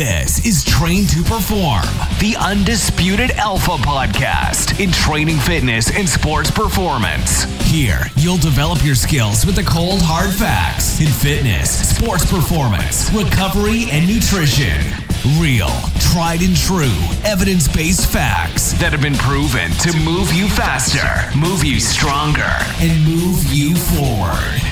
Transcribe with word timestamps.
This 0.00 0.46
is 0.46 0.64
Train 0.64 1.06
to 1.08 1.22
Perform, 1.22 1.84
the 2.20 2.34
undisputed 2.40 3.32
alpha 3.32 3.72
podcast 3.72 4.82
in 4.82 4.90
training 4.92 5.36
fitness 5.36 5.94
and 5.94 6.08
sports 6.08 6.50
performance. 6.50 7.44
Here, 7.68 8.06
you'll 8.16 8.38
develop 8.38 8.82
your 8.82 8.94
skills 8.94 9.44
with 9.44 9.56
the 9.56 9.62
cold, 9.62 10.00
hard 10.00 10.32
facts 10.32 11.00
in 11.02 11.08
fitness, 11.08 11.94
sports 11.94 12.24
performance, 12.24 13.12
recovery, 13.12 13.90
and 13.90 14.08
nutrition. 14.08 14.80
Real, 15.38 15.68
tried 16.00 16.40
and 16.40 16.56
true, 16.56 16.96
evidence 17.22 17.68
based 17.68 18.10
facts 18.10 18.72
that 18.80 18.92
have 18.92 19.02
been 19.02 19.20
proven 19.20 19.70
to 19.84 19.92
move 20.00 20.32
you 20.32 20.48
faster, 20.48 21.28
move 21.38 21.62
you 21.62 21.78
stronger, 21.78 22.56
and 22.80 23.04
move 23.04 23.44
you 23.52 23.76
forward. 23.76 24.69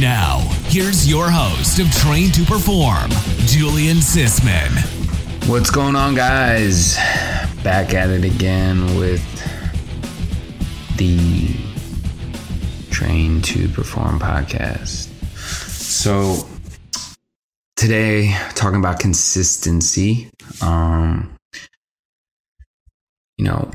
Now, 0.00 0.40
here's 0.64 1.08
your 1.08 1.30
host 1.30 1.78
of 1.78 1.88
Train 1.92 2.32
to 2.32 2.42
Perform, 2.42 3.10
Julian 3.46 3.98
Sisman. 3.98 4.68
What's 5.48 5.70
going 5.70 5.94
on, 5.94 6.16
guys? 6.16 6.96
Back 7.62 7.94
at 7.94 8.10
it 8.10 8.24
again 8.24 8.98
with 8.98 9.22
the 10.96 11.54
Train 12.90 13.40
to 13.42 13.68
Perform 13.68 14.18
podcast. 14.18 15.10
So, 15.68 16.44
today, 17.76 18.36
talking 18.56 18.80
about 18.80 18.98
consistency. 18.98 20.28
Um, 20.60 21.36
you 23.38 23.44
know, 23.44 23.70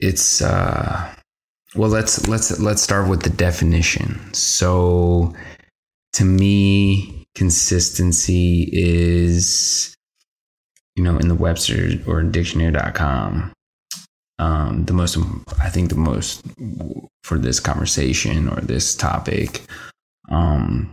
it's 0.00 0.40
uh, 0.40 1.14
well, 1.74 1.90
let's 1.90 2.26
let's 2.26 2.58
let's 2.58 2.80
start 2.80 3.08
with 3.08 3.22
the 3.22 3.30
definition. 3.30 4.32
So, 4.32 5.34
to 6.14 6.24
me, 6.24 7.26
consistency 7.34 8.68
is, 8.72 9.94
you 10.96 11.02
know, 11.02 11.18
in 11.18 11.28
the 11.28 11.34
Webster 11.34 11.92
or 12.06 12.22
dictionary.com, 12.22 13.52
um, 14.38 14.84
the 14.84 14.92
most, 14.92 15.18
I 15.60 15.68
think 15.68 15.90
the 15.90 15.96
most 15.96 16.42
for 17.22 17.38
this 17.38 17.60
conversation 17.60 18.48
or 18.48 18.60
this 18.60 18.94
topic, 18.94 19.62
um, 20.28 20.92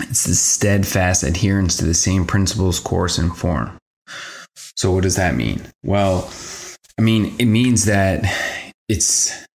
it's 0.00 0.24
the 0.24 0.34
steadfast 0.34 1.24
adherence 1.24 1.76
to 1.76 1.84
the 1.84 1.94
same 1.94 2.24
principles, 2.24 2.78
course, 2.78 3.18
and 3.18 3.36
form. 3.36 3.78
So, 4.76 4.92
what 4.92 5.02
does 5.02 5.16
that 5.16 5.34
mean? 5.34 5.62
Well, 5.82 6.30
I 6.98 7.02
mean, 7.02 7.34
it 7.38 7.46
means 7.46 7.84
that 7.86 8.24
it's 8.88 9.46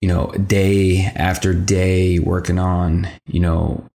you 0.00 0.08
know, 0.08 0.30
day 0.32 1.10
after 1.16 1.54
day 1.54 2.18
working 2.18 2.58
on, 2.58 3.08
you 3.26 3.40
know, 3.40 3.86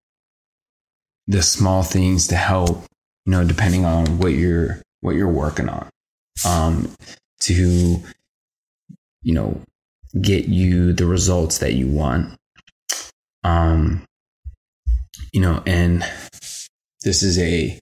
the 1.26 1.42
small 1.42 1.82
things 1.82 2.26
to 2.28 2.36
help, 2.36 2.84
you 3.24 3.32
know, 3.32 3.44
depending 3.44 3.84
on 3.84 4.18
what 4.18 4.32
you're 4.32 4.82
what 5.00 5.14
you're 5.14 5.28
working 5.28 5.68
on. 5.68 5.88
Um 6.46 6.94
to 7.40 8.02
you 9.22 9.34
know, 9.34 9.60
get 10.20 10.46
you 10.46 10.92
the 10.92 11.06
results 11.06 11.58
that 11.58 11.74
you 11.74 11.86
want. 11.86 12.36
Um 13.44 14.04
you 15.32 15.40
know, 15.40 15.62
and 15.66 16.04
this 17.02 17.22
is 17.22 17.38
a 17.38 17.78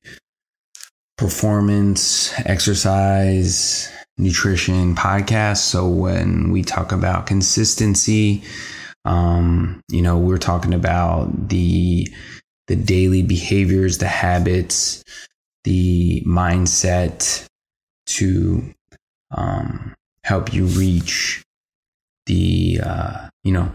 performance 1.17 2.33
exercise 2.47 3.93
nutrition 4.21 4.95
podcast. 4.95 5.59
So 5.59 5.89
when 5.89 6.51
we 6.51 6.63
talk 6.63 6.93
about 6.93 7.27
consistency, 7.27 8.43
um, 9.05 9.81
you 9.91 10.03
know, 10.03 10.19
we're 10.19 10.39
talking 10.39 10.75
about 10.75 11.49
the 11.49 12.09
the 12.69 12.77
daily 12.77 13.23
behaviors, 13.23 13.99
the 13.99 14.07
habits, 14.07 15.03
the 15.65 16.23
mindset 16.27 17.47
to 18.07 18.75
um, 19.33 19.95
help 20.25 20.53
you 20.53 20.67
reach 20.67 21.43
the 22.27 22.81
uh, 22.83 23.29
you 23.43 23.53
know 23.53 23.71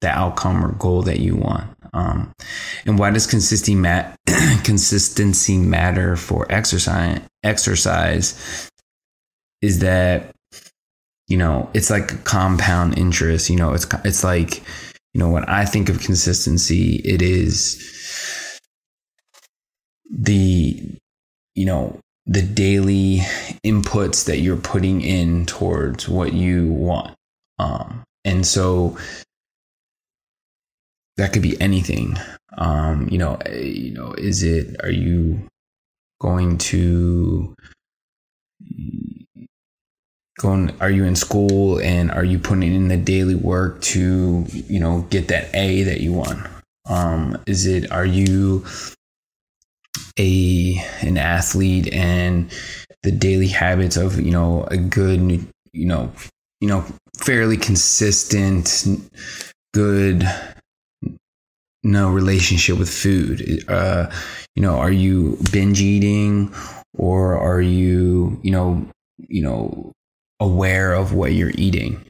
the 0.00 0.08
outcome 0.08 0.64
or 0.64 0.72
goal 0.72 1.02
that 1.02 1.20
you 1.20 1.36
want. 1.36 1.76
Um, 1.92 2.32
and 2.86 2.98
why 2.98 3.10
does 3.10 3.26
consistency 3.26 3.74
mat- 3.74 4.16
consistency 4.64 5.58
matter 5.58 6.16
for 6.16 6.50
exercise? 6.50 7.20
Exercise 7.42 8.69
is 9.62 9.80
that 9.80 10.34
you 11.28 11.36
know 11.36 11.70
it's 11.74 11.90
like 11.90 12.24
compound 12.24 12.98
interest 12.98 13.50
you 13.50 13.56
know 13.56 13.72
it's 13.72 13.86
it's 14.04 14.24
like 14.24 14.62
you 15.14 15.18
know 15.20 15.30
when 15.30 15.44
i 15.44 15.64
think 15.64 15.88
of 15.88 16.00
consistency 16.00 16.96
it 17.04 17.22
is 17.22 18.58
the 20.10 20.98
you 21.54 21.64
know 21.64 21.98
the 22.26 22.42
daily 22.42 23.18
inputs 23.64 24.26
that 24.26 24.38
you're 24.38 24.56
putting 24.56 25.00
in 25.00 25.46
towards 25.46 26.08
what 26.08 26.32
you 26.32 26.72
want. 26.72 27.16
Um 27.58 28.04
and 28.24 28.46
so 28.46 28.96
that 31.16 31.32
could 31.32 31.42
be 31.42 31.60
anything. 31.60 32.16
Um 32.56 33.08
you 33.10 33.18
know 33.18 33.38
you 33.52 33.92
know 33.92 34.12
is 34.12 34.42
it 34.42 34.76
are 34.82 34.90
you 34.90 35.48
going 36.20 36.58
to 36.58 37.54
going 40.40 40.74
are 40.80 40.90
you 40.90 41.04
in 41.04 41.14
school 41.14 41.78
and 41.80 42.10
are 42.10 42.24
you 42.24 42.38
putting 42.38 42.74
in 42.74 42.88
the 42.88 42.96
daily 42.96 43.34
work 43.34 43.80
to 43.82 44.46
you 44.48 44.80
know 44.80 45.02
get 45.10 45.28
that 45.28 45.54
a 45.54 45.82
that 45.82 46.00
you 46.00 46.12
want? 46.12 46.46
Um 46.88 47.36
is 47.46 47.66
it 47.66 47.92
are 47.92 48.06
you 48.06 48.64
a 50.18 50.82
an 51.02 51.18
athlete 51.18 51.92
and 51.92 52.50
the 53.02 53.12
daily 53.12 53.48
habits 53.48 53.96
of 53.96 54.18
you 54.18 54.30
know 54.30 54.64
a 54.70 54.78
good 54.78 55.20
you 55.72 55.86
know 55.86 56.10
you 56.60 56.68
know 56.68 56.84
fairly 57.18 57.58
consistent 57.58 58.86
good 59.74 60.24
no 61.82 62.10
relationship 62.10 62.78
with 62.78 62.88
food? 62.88 63.62
Uh 63.68 64.10
you 64.56 64.62
know 64.62 64.78
are 64.78 64.90
you 64.92 65.38
binge 65.52 65.82
eating 65.82 66.50
or 66.94 67.36
are 67.38 67.60
you 67.60 68.40
you 68.42 68.50
know 68.50 68.86
you 69.28 69.42
know 69.42 69.92
aware 70.40 70.94
of 70.94 71.12
what 71.12 71.32
you're 71.32 71.52
eating. 71.54 72.04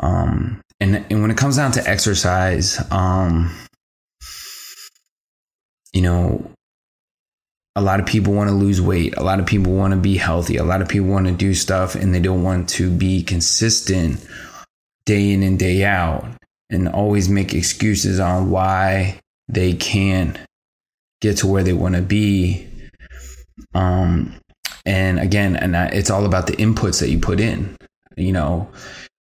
Um, 0.00 0.60
and, 0.80 1.06
and 1.08 1.22
when 1.22 1.30
it 1.30 1.36
comes 1.36 1.56
down 1.56 1.72
to 1.72 1.88
exercise, 1.88 2.80
um, 2.90 3.56
you 5.92 6.02
know, 6.02 6.50
a 7.76 7.80
lot 7.80 8.00
of 8.00 8.06
people 8.06 8.32
want 8.34 8.50
to 8.50 8.54
lose 8.54 8.80
weight. 8.80 9.16
A 9.16 9.22
lot 9.22 9.40
of 9.40 9.46
people 9.46 9.72
want 9.72 9.92
to 9.92 9.98
be 9.98 10.16
healthy. 10.16 10.56
A 10.56 10.64
lot 10.64 10.82
of 10.82 10.88
people 10.88 11.08
want 11.08 11.26
to 11.26 11.32
do 11.32 11.54
stuff 11.54 11.94
and 11.94 12.14
they 12.14 12.20
don't 12.20 12.42
want 12.42 12.68
to 12.70 12.90
be 12.90 13.22
consistent 13.22 14.24
day 15.06 15.32
in 15.32 15.42
and 15.42 15.58
day 15.58 15.84
out 15.84 16.24
and 16.70 16.88
always 16.88 17.28
make 17.28 17.54
excuses 17.54 18.20
on 18.20 18.50
why 18.50 19.20
they 19.48 19.74
can't 19.74 20.38
get 21.20 21.38
to 21.38 21.46
where 21.46 21.62
they 21.62 21.72
want 21.72 21.94
to 21.94 22.02
be. 22.02 22.68
Um, 23.74 24.34
and 24.84 25.18
again, 25.18 25.56
and 25.56 25.74
it's 25.94 26.10
all 26.10 26.26
about 26.26 26.46
the 26.46 26.56
inputs 26.56 27.00
that 27.00 27.10
you 27.10 27.18
put 27.18 27.40
in. 27.40 27.76
You 28.16 28.32
know, 28.32 28.68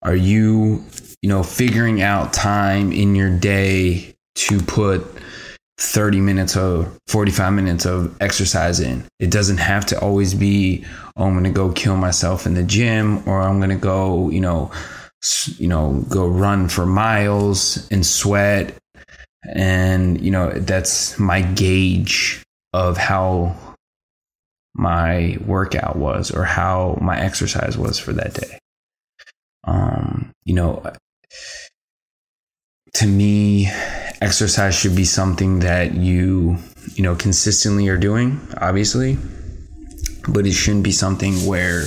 are 0.02 0.16
you, 0.16 0.84
you 1.22 1.30
know, 1.30 1.44
figuring 1.44 2.02
out 2.02 2.34
time 2.34 2.92
in 2.92 3.16
your 3.16 3.30
day 3.38 4.16
to 4.36 4.60
put 4.62 5.06
30 5.82 6.22
minutes 6.22 6.56
or 6.56 6.92
45 7.08 7.54
minutes 7.54 7.86
of 7.86 8.16
exercise 8.22 8.80
in. 8.80 9.04
It 9.20 9.32
doesn't 9.32 9.58
have 9.58 9.86
to 9.88 10.00
always 10.00 10.34
be, 10.34 10.86
oh, 11.18 11.26
I'm 11.26 11.34
going 11.34 11.44
to 11.44 11.50
go 11.50 11.72
kill 11.72 11.98
myself 11.98 12.46
in 12.46 12.54
the 12.54 12.64
gym 12.64 13.28
or 13.28 13.42
I'm 13.42 13.58
going 13.58 13.72
to 13.72 13.76
go, 13.76 14.30
you 14.30 14.42
know, 14.42 14.72
you 15.58 15.68
know, 15.68 16.04
go 16.10 16.28
run 16.28 16.70
for 16.70 16.86
miles 16.86 17.88
and 17.92 18.06
sweat. 18.06 18.76
And, 19.44 20.22
you 20.22 20.30
know, 20.30 20.52
that's 20.52 21.18
my 21.18 21.42
gauge 21.42 22.44
of 22.74 22.98
how 22.98 23.56
my 24.73 25.38
workout 25.45 25.95
was 25.95 26.31
or 26.31 26.44
how 26.44 26.97
my 27.01 27.19
exercise 27.19 27.77
was 27.77 28.00
for 28.00 28.13
that 28.13 28.33
day. 28.33 28.59
Um, 29.65 30.31
you 30.44 30.53
know, 30.53 30.83
to 32.95 33.07
me, 33.07 33.68
exercise 34.21 34.75
should 34.75 34.95
be 34.95 35.06
something 35.06 35.59
that 35.59 35.95
you, 35.95 36.57
you 36.95 37.03
know, 37.03 37.15
consistently 37.15 37.88
are 37.89 37.97
doing, 37.97 38.39
obviously, 38.57 39.18
but 40.27 40.45
it 40.45 40.53
shouldn't 40.53 40.83
be 40.83 40.91
something 40.91 41.33
where 41.45 41.85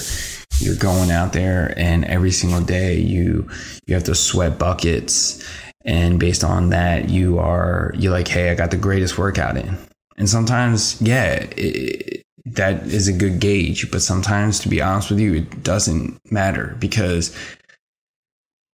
you're 0.60 0.76
going 0.76 1.10
out 1.10 1.32
there 1.32 1.75
and 1.76 2.04
every 2.04 2.31
single 2.31 2.60
day 2.60 2.96
you 2.96 3.48
you 3.86 3.94
have 3.94 4.04
to 4.04 4.14
sweat 4.14 4.58
buckets 4.58 5.44
and 5.84 6.20
based 6.20 6.44
on 6.44 6.70
that 6.70 7.10
you 7.10 7.38
are 7.38 7.92
you're 7.96 8.12
like 8.12 8.28
hey 8.28 8.50
i 8.50 8.54
got 8.54 8.70
the 8.70 8.76
greatest 8.76 9.19
workout 9.19 9.56
in 9.56 9.76
and 10.16 10.28
sometimes 10.28 11.00
yeah 11.02 11.44
it, 11.56 12.24
that 12.56 12.85
is 12.87 13.09
a 13.09 13.12
good 13.12 13.41
gauge. 13.41 13.91
But 13.91 14.03
sometimes, 14.03 14.61
to 14.61 14.69
be 14.69 14.81
honest 14.81 15.11
with 15.11 15.21
you, 15.21 15.35
it 15.35 15.62
doesn't 15.62 16.21
matter 16.31 16.77
because 16.79 17.37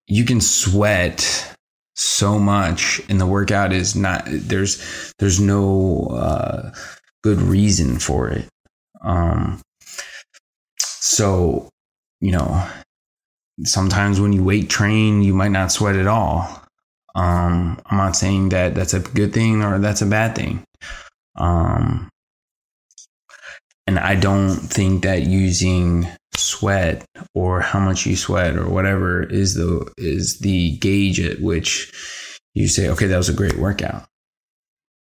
you 0.06 0.25
can 0.25 0.41
sweat 0.41 1.56
so 1.94 2.38
much 2.38 3.00
and 3.09 3.21
the 3.21 3.27
workout 3.27 3.73
is 3.73 3.94
not 3.94 4.23
there's 4.27 5.12
there's 5.19 5.38
no 5.38 6.06
uh, 6.12 6.73
good 7.23 7.38
reason 7.43 7.99
for 7.99 8.29
it 8.29 8.49
Um, 9.03 9.61
so, 10.79 11.69
you 12.21 12.32
know, 12.32 12.67
sometimes 13.65 14.21
when 14.21 14.32
you 14.32 14.44
weight 14.44 14.71
train, 14.71 15.23
you 15.23 15.35
might 15.35 15.50
not 15.50 15.73
sweat 15.73 15.97
at 15.97 16.06
all. 16.06 16.62
Um, 17.15 17.81
I'm 17.87 17.97
not 17.97 18.17
saying 18.17 18.50
that 18.50 18.75
that's 18.75 18.94
a 18.94 19.00
good 19.00 19.32
thing 19.32 19.62
or 19.62 19.79
that's 19.79 20.03
a 20.03 20.06
bad 20.06 20.37
thing. 20.37 20.62
Um, 21.37 22.09
and 23.90 23.98
I 23.98 24.14
don't 24.14 24.54
think 24.54 25.02
that 25.02 25.25
using 25.25 26.06
sweat 26.37 27.04
or 27.34 27.60
how 27.60 27.81
much 27.81 28.06
you 28.06 28.14
sweat 28.14 28.54
or 28.54 28.70
whatever 28.70 29.20
is 29.20 29.54
the 29.54 29.92
is 29.98 30.38
the 30.38 30.76
gauge 30.76 31.19
at 31.19 31.40
which 31.40 31.92
you 32.54 32.69
say, 32.69 32.88
okay, 32.88 33.08
that 33.08 33.16
was 33.16 33.28
a 33.28 33.32
great 33.32 33.58
workout. 33.58 34.06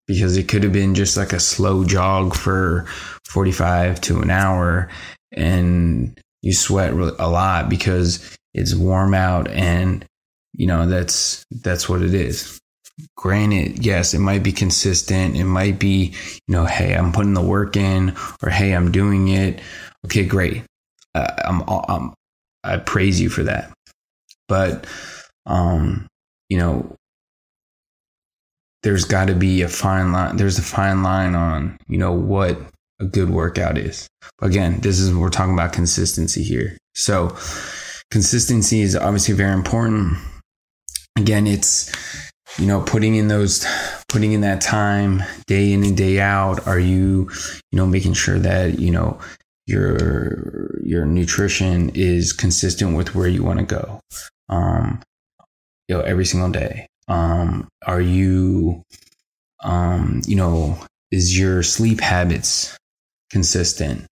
Because 0.08 0.37
it 0.37 0.49
could 0.49 0.64
have 0.64 0.73
been 0.73 0.96
just 0.96 1.17
like 1.17 1.32
a 1.32 1.38
slow 1.38 1.84
jog 1.84 2.34
for 2.34 2.87
45 3.29 4.00
to 4.00 4.20
an 4.20 4.31
hour 4.31 4.88
and 5.31 6.20
you 6.43 6.52
sweat 6.52 6.93
a 6.93 7.28
lot 7.28 7.69
because 7.69 8.37
it's 8.52 8.75
warm 8.75 9.14
out 9.14 9.46
and 9.46 10.05
you 10.55 10.67
know 10.67 10.88
that's 10.88 11.46
that's 11.62 11.88
what 11.88 12.02
it 12.02 12.14
is 12.14 12.61
granted 13.16 13.84
yes 13.84 14.14
it 14.14 14.19
might 14.19 14.43
be 14.43 14.52
consistent. 14.52 15.37
It 15.37 15.44
might 15.44 15.78
be 15.78 16.14
you 16.46 16.54
know 16.54 16.64
hey 16.64 16.94
i'm 16.94 17.12
putting 17.12 17.34
the 17.34 17.43
work 17.43 17.76
in 17.76 18.14
or 18.43 18.50
hey 18.50 18.72
i'm 18.72 18.93
doing 18.93 19.28
it. 19.28 19.60
Okay 20.06 20.25
great. 20.25 20.64
Uh, 21.14 21.32
I'm, 21.44 21.62
I'm 21.69 22.14
i 22.64 22.76
praise 22.78 23.20
you 23.20 23.28
for 23.28 23.43
that. 23.44 23.72
But 24.49 24.87
um 25.46 26.06
you 26.49 26.58
know 26.58 26.96
there's 28.82 29.04
got 29.04 29.26
to 29.26 29.34
be 29.34 29.62
a 29.62 29.69
fine 29.69 30.12
line 30.12 30.37
there's 30.37 30.58
a 30.58 30.62
fine 30.62 31.02
line 31.02 31.34
on 31.34 31.78
you 31.88 31.99
know 31.99 32.12
what 32.12 32.58
a 33.00 33.04
good 33.04 33.31
workout 33.31 33.78
is. 33.78 34.08
Again 34.40 34.81
this 34.81 34.99
is 34.99 35.14
we're 35.14 35.31
talking 35.31 35.54
about 35.54 35.72
consistency 35.72 36.43
here. 36.43 36.76
So 36.94 37.37
consistency 38.10 38.82
is 38.82 38.94
obviously 38.94 39.34
very 39.34 39.54
important. 39.54 40.19
Again, 41.16 41.46
it's 41.46 41.90
you 42.58 42.66
know 42.66 42.81
putting 42.82 43.14
in 43.14 43.28
those 43.28 43.66
putting 44.08 44.32
in 44.32 44.43
that 44.43 44.60
time 44.60 45.22
day 45.46 45.72
in 45.72 45.84
and 45.84 45.96
day 45.96 46.20
out 46.20 46.66
are 46.66 46.78
you 46.78 47.31
you 47.70 47.76
know 47.76 47.87
making 47.87 48.12
sure 48.12 48.38
that 48.38 48.78
you 48.78 48.90
know 48.90 49.19
your 49.66 50.70
your 50.82 51.06
nutrition 51.06 51.90
is 51.94 52.32
consistent 52.32 52.96
with 52.96 53.14
where 53.14 53.28
you 53.28 53.43
want 53.43 53.58
to 53.58 53.64
go 53.64 54.00
um 54.49 55.00
you 55.88 55.96
know 55.96 56.02
every 56.02 56.25
single 56.25 56.50
day? 56.50 56.87
Um 57.08 57.69
are 57.87 58.00
you 58.00 58.82
um 59.62 60.22
you 60.26 60.37
know 60.37 60.78
is 61.10 61.38
your 61.38 61.62
sleep 61.62 62.00
habits 62.00 62.76
consistent 63.31 64.06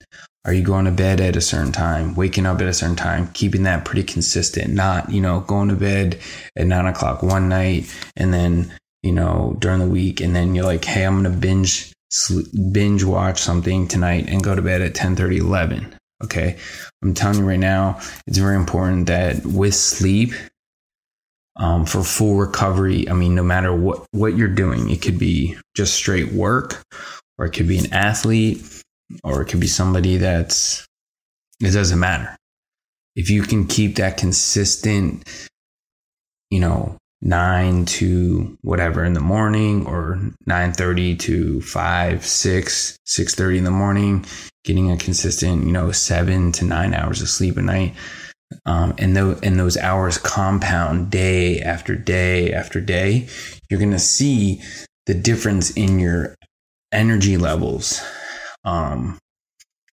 are 0.44 0.52
you 0.52 0.62
going 0.62 0.86
to 0.86 0.90
bed 0.90 1.20
at 1.20 1.36
a 1.36 1.40
certain 1.40 1.72
time, 1.72 2.14
waking 2.14 2.46
up 2.46 2.60
at 2.60 2.66
a 2.66 2.72
certain 2.72 2.96
time, 2.96 3.28
keeping 3.34 3.64
that 3.64 3.84
pretty 3.84 4.02
consistent, 4.02 4.72
not, 4.72 5.10
you 5.10 5.20
know, 5.20 5.40
going 5.40 5.68
to 5.68 5.76
bed 5.76 6.18
at 6.56 6.66
nine 6.66 6.86
o'clock 6.86 7.22
one 7.22 7.48
night 7.48 7.94
and 8.16 8.32
then, 8.32 8.72
you 9.02 9.12
know, 9.12 9.56
during 9.58 9.80
the 9.80 9.86
week. 9.86 10.20
And 10.20 10.34
then 10.34 10.54
you're 10.54 10.64
like, 10.64 10.84
Hey, 10.84 11.04
I'm 11.04 11.22
going 11.22 11.32
to 11.32 11.38
binge, 11.38 11.92
binge 12.72 13.04
watch 13.04 13.38
something 13.38 13.86
tonight 13.86 14.28
and 14.28 14.42
go 14.42 14.54
to 14.54 14.62
bed 14.62 14.80
at 14.80 14.94
10 14.94 15.14
30, 15.14 15.38
11. 15.38 15.94
Okay. 16.24 16.56
I'm 17.02 17.14
telling 17.14 17.38
you 17.38 17.44
right 17.44 17.58
now, 17.58 17.98
it's 18.26 18.38
very 18.38 18.56
important 18.56 19.06
that 19.06 19.44
with 19.44 19.74
sleep, 19.74 20.32
um, 21.56 21.84
for 21.84 22.02
full 22.02 22.36
recovery, 22.36 23.08
I 23.08 23.12
mean, 23.12 23.34
no 23.34 23.42
matter 23.42 23.74
what, 23.74 24.06
what 24.12 24.36
you're 24.36 24.48
doing, 24.48 24.88
it 24.88 25.02
could 25.02 25.18
be 25.18 25.58
just 25.74 25.94
straight 25.94 26.32
work 26.32 26.82
or 27.36 27.44
it 27.44 27.50
could 27.50 27.68
be 27.68 27.78
an 27.78 27.92
athlete 27.92 28.64
or 29.24 29.42
it 29.42 29.46
could 29.46 29.60
be 29.60 29.66
somebody 29.66 30.16
that's 30.16 30.86
it 31.60 31.72
doesn't 31.72 31.98
matter. 31.98 32.36
If 33.16 33.28
you 33.28 33.42
can 33.42 33.66
keep 33.66 33.96
that 33.96 34.16
consistent 34.16 35.24
you 36.50 36.60
know 36.60 36.96
9 37.22 37.84
to 37.84 38.58
whatever 38.62 39.04
in 39.04 39.12
the 39.12 39.20
morning 39.20 39.86
or 39.86 40.18
9:30 40.48 41.18
to 41.20 41.60
5 41.60 42.26
6 42.26 42.98
6:30 43.06 43.58
in 43.58 43.64
the 43.64 43.70
morning 43.70 44.24
getting 44.64 44.90
a 44.90 44.96
consistent 44.96 45.64
you 45.64 45.72
know 45.72 45.92
7 45.92 46.52
to 46.52 46.64
9 46.64 46.94
hours 46.94 47.22
of 47.22 47.28
sleep 47.28 47.56
a 47.56 47.62
night 47.62 47.94
um, 48.66 48.94
and, 48.98 49.16
those, 49.16 49.40
and 49.42 49.60
those 49.60 49.76
hours 49.76 50.18
compound 50.18 51.10
day 51.10 51.60
after 51.60 51.94
day 51.94 52.52
after 52.52 52.80
day 52.80 53.28
you're 53.68 53.78
going 53.78 53.92
to 53.92 53.98
see 53.98 54.60
the 55.06 55.14
difference 55.14 55.70
in 55.70 55.98
your 55.98 56.34
energy 56.92 57.36
levels 57.36 58.00
um, 58.64 59.18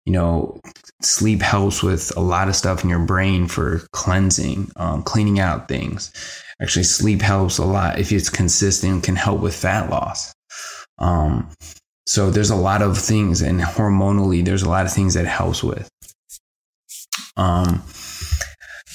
you 0.05 0.13
know, 0.13 0.59
sleep 1.01 1.41
helps 1.41 1.83
with 1.83 2.15
a 2.15 2.21
lot 2.21 2.47
of 2.47 2.55
stuff 2.55 2.83
in 2.83 2.89
your 2.89 3.05
brain 3.05 3.47
for 3.47 3.79
cleansing, 3.91 4.71
um, 4.77 5.03
cleaning 5.03 5.39
out 5.39 5.67
things. 5.67 6.13
Actually, 6.61 6.83
sleep 6.83 7.21
helps 7.21 7.57
a 7.57 7.65
lot 7.65 7.99
if 7.99 8.11
it's 8.11 8.29
consistent, 8.29 9.03
can 9.03 9.15
help 9.15 9.41
with 9.41 9.55
fat 9.55 9.89
loss. 9.89 10.33
Um, 10.97 11.49
so 12.05 12.31
there's 12.31 12.49
a 12.49 12.55
lot 12.55 12.81
of 12.81 12.97
things, 12.97 13.41
and 13.41 13.59
hormonally, 13.59 14.43
there's 14.43 14.63
a 14.63 14.69
lot 14.69 14.85
of 14.85 14.93
things 14.93 15.13
that 15.15 15.25
helps 15.25 15.61
with. 15.61 15.89
Um, 17.35 17.83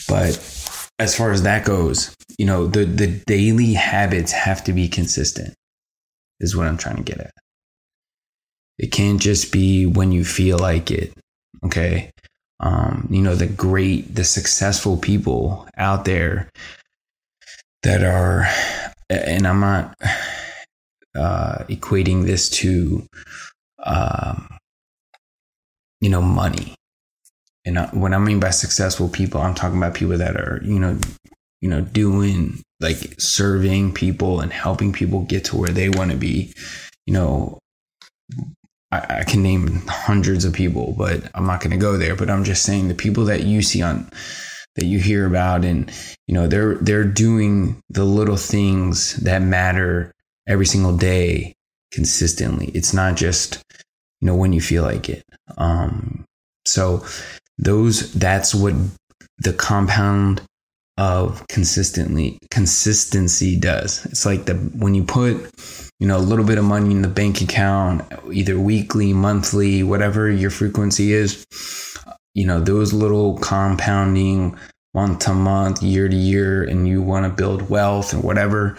but 0.08 0.38
as 0.98 1.16
far 1.16 1.30
as 1.30 1.42
that 1.42 1.64
goes, 1.64 2.16
you 2.38 2.46
know, 2.46 2.66
the 2.66 2.84
the 2.84 3.06
daily 3.26 3.74
habits 3.74 4.32
have 4.32 4.64
to 4.64 4.72
be 4.72 4.88
consistent. 4.88 5.54
Is 6.40 6.56
what 6.56 6.66
I'm 6.66 6.78
trying 6.78 6.96
to 6.96 7.02
get 7.02 7.20
at. 7.20 7.34
It 8.78 8.92
can't 8.92 9.20
just 9.20 9.52
be 9.52 9.86
when 9.86 10.12
you 10.12 10.24
feel 10.24 10.58
like 10.58 10.90
it. 10.90 11.12
Okay. 11.64 12.10
Um, 12.60 13.08
you 13.10 13.22
know, 13.22 13.34
the 13.34 13.46
great, 13.46 14.14
the 14.14 14.24
successful 14.24 14.96
people 14.96 15.68
out 15.76 16.04
there 16.04 16.48
that 17.82 18.04
are, 18.04 18.46
and 19.10 19.46
I'm 19.46 19.60
not 19.60 19.96
uh, 21.16 21.64
equating 21.68 22.24
this 22.24 22.48
to, 22.50 23.06
um, 23.82 24.48
you 26.00 26.08
know, 26.08 26.22
money. 26.22 26.74
And 27.64 27.78
what 27.92 28.12
I 28.12 28.18
mean 28.18 28.40
by 28.40 28.50
successful 28.50 29.08
people, 29.08 29.40
I'm 29.40 29.54
talking 29.54 29.78
about 29.78 29.94
people 29.94 30.18
that 30.18 30.36
are, 30.36 30.60
you 30.64 30.78
know, 30.78 30.98
you 31.60 31.68
know, 31.68 31.80
doing 31.80 32.62
like 32.80 33.14
serving 33.18 33.94
people 33.94 34.40
and 34.40 34.52
helping 34.52 34.92
people 34.92 35.22
get 35.22 35.44
to 35.46 35.56
where 35.56 35.70
they 35.70 35.88
want 35.88 36.10
to 36.10 36.16
be, 36.16 36.52
you 37.06 37.14
know, 37.14 37.58
I, 38.92 39.20
I 39.20 39.24
can 39.24 39.42
name 39.42 39.82
hundreds 39.88 40.44
of 40.44 40.52
people, 40.52 40.94
but 40.96 41.28
I'm 41.34 41.46
not 41.46 41.60
going 41.60 41.72
to 41.72 41.76
go 41.76 41.96
there. 41.96 42.14
But 42.14 42.30
I'm 42.30 42.44
just 42.44 42.62
saying 42.62 42.88
the 42.88 42.94
people 42.94 43.24
that 43.24 43.42
you 43.42 43.62
see 43.62 43.82
on 43.82 44.08
that 44.76 44.84
you 44.84 44.98
hear 44.98 45.26
about 45.26 45.64
and 45.64 45.90
you 46.26 46.34
know 46.34 46.46
they're 46.46 46.74
they're 46.76 47.04
doing 47.04 47.80
the 47.90 48.04
little 48.04 48.36
things 48.36 49.16
that 49.16 49.42
matter 49.42 50.12
every 50.46 50.66
single 50.66 50.96
day 50.96 51.54
consistently 51.90 52.70
it's 52.74 52.94
not 52.94 53.16
just 53.16 53.62
you 54.20 54.26
know 54.26 54.34
when 54.34 54.52
you 54.52 54.60
feel 54.60 54.82
like 54.82 55.08
it 55.08 55.22
um 55.58 56.24
so 56.64 57.04
those 57.58 58.12
that's 58.14 58.54
what 58.54 58.74
the 59.38 59.52
compound 59.52 60.40
of 60.98 61.46
consistently 61.48 62.38
consistency 62.50 63.58
does 63.58 64.04
it's 64.06 64.26
like 64.26 64.44
the 64.44 64.54
when 64.54 64.94
you 64.94 65.02
put 65.02 65.50
you 66.02 66.08
know, 66.08 66.16
a 66.16 66.18
little 66.18 66.44
bit 66.44 66.58
of 66.58 66.64
money 66.64 66.90
in 66.90 67.02
the 67.02 67.06
bank 67.06 67.40
account, 67.42 68.02
either 68.32 68.58
weekly, 68.58 69.12
monthly, 69.12 69.84
whatever 69.84 70.28
your 70.28 70.50
frequency 70.50 71.12
is, 71.12 71.46
you 72.34 72.44
know, 72.44 72.58
those 72.58 72.92
little 72.92 73.38
compounding 73.38 74.58
month 74.94 75.20
to 75.20 75.32
month, 75.32 75.80
year 75.80 76.08
to 76.08 76.16
year, 76.16 76.64
and 76.64 76.88
you 76.88 77.00
want 77.00 77.24
to 77.24 77.30
build 77.30 77.70
wealth 77.70 78.12
and 78.12 78.24
whatever, 78.24 78.76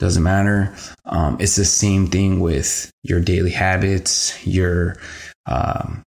doesn't 0.00 0.24
matter. 0.24 0.74
Um, 1.04 1.36
it's 1.38 1.54
the 1.54 1.64
same 1.64 2.08
thing 2.08 2.40
with 2.40 2.90
your 3.04 3.20
daily 3.20 3.52
habits, 3.52 4.44
your, 4.44 4.96
um, 5.46 6.02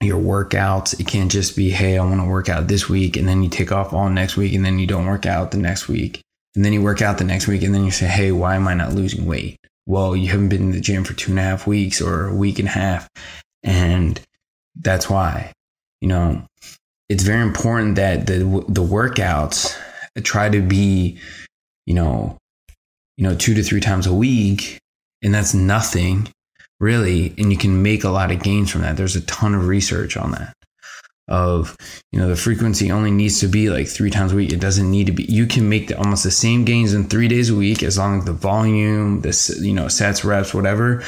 your 0.00 0.20
workouts. 0.20 0.98
It 0.98 1.06
can't 1.06 1.30
just 1.30 1.56
be, 1.56 1.70
hey, 1.70 1.98
I 1.98 2.04
want 2.04 2.20
to 2.20 2.28
work 2.28 2.48
out 2.48 2.68
this 2.68 2.88
week, 2.88 3.16
and 3.16 3.28
then 3.28 3.42
you 3.42 3.48
take 3.48 3.72
off 3.72 3.92
all 3.92 4.10
next 4.10 4.36
week, 4.36 4.54
and 4.54 4.64
then 4.64 4.78
you 4.78 4.86
don't 4.86 5.06
work 5.06 5.26
out 5.26 5.50
the 5.50 5.58
next 5.58 5.88
week. 5.88 6.20
And 6.54 6.64
then 6.64 6.72
you 6.72 6.82
work 6.82 7.02
out 7.02 7.18
the 7.18 7.24
next 7.24 7.46
week, 7.46 7.62
and 7.62 7.74
then 7.74 7.84
you 7.84 7.90
say, 7.90 8.06
hey, 8.06 8.32
why 8.32 8.56
am 8.56 8.66
I 8.68 8.74
not 8.74 8.94
losing 8.94 9.26
weight? 9.26 9.58
well, 9.86 10.16
you 10.16 10.28
haven't 10.30 10.48
been 10.48 10.62
in 10.62 10.72
the 10.72 10.80
gym 10.80 11.04
for 11.04 11.14
two 11.14 11.30
and 11.30 11.38
a 11.38 11.42
half 11.42 11.66
weeks 11.66 12.02
or 12.02 12.26
a 12.26 12.34
week 12.34 12.58
and 12.58 12.68
a 12.68 12.72
half. 12.72 13.08
And 13.62 14.20
that's 14.74 15.08
why, 15.08 15.52
you 16.00 16.08
know, 16.08 16.44
it's 17.08 17.22
very 17.22 17.42
important 17.42 17.94
that 17.96 18.26
the, 18.26 18.38
the 18.68 18.82
workouts 18.82 19.76
try 20.22 20.48
to 20.48 20.60
be, 20.60 21.18
you 21.86 21.94
know, 21.94 22.36
you 23.16 23.26
know, 23.26 23.34
two 23.34 23.54
to 23.54 23.62
three 23.62 23.80
times 23.80 24.06
a 24.06 24.12
week. 24.12 24.78
And 25.22 25.32
that's 25.32 25.54
nothing 25.54 26.28
really. 26.80 27.34
And 27.38 27.50
you 27.50 27.58
can 27.58 27.82
make 27.82 28.04
a 28.04 28.10
lot 28.10 28.30
of 28.30 28.42
gains 28.42 28.70
from 28.70 28.82
that. 28.82 28.96
There's 28.96 29.16
a 29.16 29.22
ton 29.22 29.54
of 29.54 29.66
research 29.66 30.16
on 30.16 30.32
that 30.32 30.54
of 31.28 31.76
you 32.12 32.20
know 32.20 32.28
the 32.28 32.36
frequency 32.36 32.92
only 32.92 33.10
needs 33.10 33.40
to 33.40 33.48
be 33.48 33.68
like 33.68 33.88
three 33.88 34.10
times 34.10 34.32
a 34.32 34.36
week 34.36 34.52
it 34.52 34.60
doesn't 34.60 34.88
need 34.88 35.06
to 35.06 35.12
be 35.12 35.24
you 35.24 35.44
can 35.44 35.68
make 35.68 35.88
the, 35.88 35.98
almost 35.98 36.22
the 36.22 36.30
same 36.30 36.64
gains 36.64 36.94
in 36.94 37.02
three 37.02 37.26
days 37.26 37.50
a 37.50 37.56
week 37.56 37.82
as 37.82 37.98
long 37.98 38.20
as 38.20 38.24
the 38.26 38.32
volume 38.32 39.22
this 39.22 39.48
you 39.60 39.72
know 39.72 39.88
sets 39.88 40.24
reps 40.24 40.54
whatever 40.54 41.02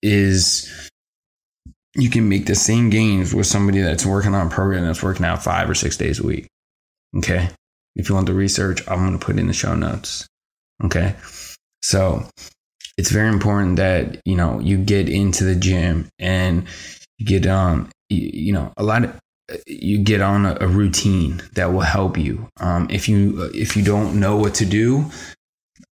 is 0.00 0.88
you 1.98 2.10
can 2.10 2.28
make 2.28 2.46
the 2.46 2.54
same 2.54 2.90
gains 2.90 3.34
with 3.34 3.46
somebody 3.46 3.80
that's 3.80 4.06
working 4.06 4.34
on 4.34 4.46
a 4.46 4.50
program 4.50 4.84
that's 4.84 5.02
working 5.02 5.26
out 5.26 5.42
five 5.42 5.68
or 5.68 5.74
six 5.74 5.96
days 5.96 6.20
a 6.20 6.26
week. 6.26 6.46
Okay. 7.16 7.48
If 7.96 8.08
you 8.08 8.14
want 8.14 8.26
the 8.26 8.34
research, 8.34 8.86
I'm 8.86 9.00
going 9.00 9.18
to 9.18 9.24
put 9.24 9.38
in 9.38 9.48
the 9.48 9.52
show 9.52 9.74
notes. 9.74 10.26
Okay. 10.84 11.16
So 11.82 12.24
it's 12.98 13.10
very 13.10 13.28
important 13.28 13.76
that, 13.76 14.20
you 14.24 14.36
know, 14.36 14.58
you 14.58 14.76
get 14.76 15.08
into 15.08 15.44
the 15.44 15.54
gym 15.54 16.08
and 16.18 16.66
you 17.16 17.24
get 17.24 17.46
on, 17.46 17.90
you, 18.10 18.30
you 18.34 18.52
know, 18.52 18.72
a 18.76 18.82
lot 18.82 19.04
of, 19.04 19.18
you 19.66 19.98
get 20.00 20.20
on 20.20 20.44
a, 20.44 20.58
a 20.60 20.66
routine 20.66 21.40
that 21.54 21.72
will 21.72 21.80
help 21.80 22.18
you. 22.18 22.48
Um, 22.60 22.88
if 22.90 23.08
you, 23.08 23.50
if 23.54 23.76
you 23.76 23.82
don't 23.82 24.20
know 24.20 24.36
what 24.36 24.54
to 24.56 24.66
do, 24.66 25.06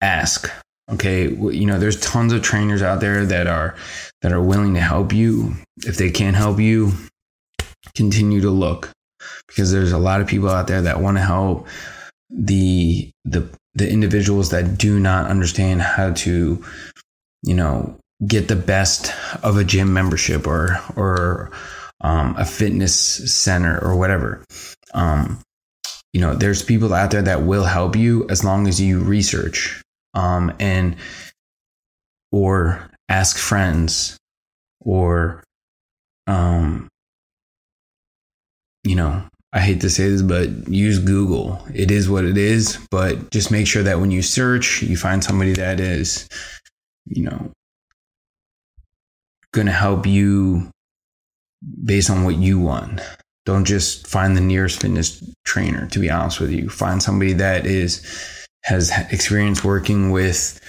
ask. 0.02 0.50
Okay. 0.90 1.30
You 1.30 1.66
know, 1.66 1.78
there's 1.78 1.98
tons 2.00 2.32
of 2.32 2.42
trainers 2.42 2.82
out 2.82 3.00
there 3.00 3.24
that 3.24 3.46
are, 3.46 3.76
that 4.20 4.32
are 4.32 4.42
willing 4.42 4.74
to 4.74 4.80
help 4.80 5.12
you. 5.12 5.54
If 5.78 5.96
they 5.96 6.10
can't 6.10 6.36
help 6.36 6.60
you, 6.60 6.92
continue 7.94 8.40
to 8.40 8.50
look 8.50 8.90
because 9.48 9.72
there's 9.72 9.92
a 9.92 9.98
lot 9.98 10.20
of 10.20 10.26
people 10.26 10.50
out 10.50 10.66
there 10.66 10.82
that 10.82 11.00
want 11.00 11.16
to 11.16 11.22
help 11.22 11.66
the 12.30 13.10
the 13.24 13.48
the 13.74 13.88
individuals 13.88 14.50
that 14.50 14.78
do 14.78 14.98
not 14.98 15.30
understand 15.30 15.82
how 15.82 16.12
to 16.12 16.62
you 17.46 17.54
know 17.54 17.96
get 18.26 18.48
the 18.48 18.56
best 18.56 19.12
of 19.42 19.56
a 19.56 19.64
gym 19.64 19.92
membership 19.92 20.46
or 20.46 20.78
or 20.96 21.50
um, 22.02 22.36
a 22.36 22.44
fitness 22.44 22.94
center 22.94 23.78
or 23.82 23.96
whatever 23.96 24.44
um, 24.92 25.40
you 26.12 26.20
know 26.20 26.34
there's 26.34 26.62
people 26.62 26.92
out 26.92 27.10
there 27.10 27.22
that 27.22 27.42
will 27.42 27.64
help 27.64 27.96
you 27.96 28.26
as 28.28 28.44
long 28.44 28.66
as 28.66 28.80
you 28.80 29.00
research 29.00 29.82
um, 30.14 30.52
and 30.58 30.96
or 32.32 32.90
ask 33.08 33.38
friends 33.38 34.18
or 34.80 35.42
um 36.26 36.88
you 38.82 38.96
know 38.96 39.22
I 39.52 39.60
hate 39.60 39.80
to 39.80 39.90
say 39.90 40.10
this, 40.10 40.20
but 40.20 40.68
use 40.68 40.98
Google. 40.98 41.64
It 41.72 41.90
is 41.90 42.10
what 42.10 42.26
it 42.26 42.36
is, 42.36 42.78
but 42.90 43.30
just 43.30 43.50
make 43.50 43.66
sure 43.66 43.82
that 43.84 44.00
when 44.00 44.10
you 44.10 44.20
search, 44.20 44.82
you 44.82 44.98
find 44.98 45.24
somebody 45.24 45.54
that 45.54 45.80
is, 45.80 46.28
you 47.06 47.24
know, 47.24 47.52
going 49.52 49.66
to 49.66 49.72
help 49.72 50.06
you 50.06 50.70
based 51.84 52.10
on 52.10 52.24
what 52.24 52.36
you 52.36 52.58
want. 52.60 53.00
Don't 53.44 53.64
just 53.64 54.06
find 54.06 54.36
the 54.36 54.40
nearest 54.40 54.80
fitness 54.80 55.22
trainer, 55.44 55.86
to 55.88 55.98
be 55.98 56.10
honest 56.10 56.40
with 56.40 56.50
you. 56.50 56.68
Find 56.68 57.02
somebody 57.02 57.32
that 57.34 57.64
is, 57.64 58.02
has 58.64 58.90
experience 59.12 59.62
working 59.62 60.10
with, 60.10 60.60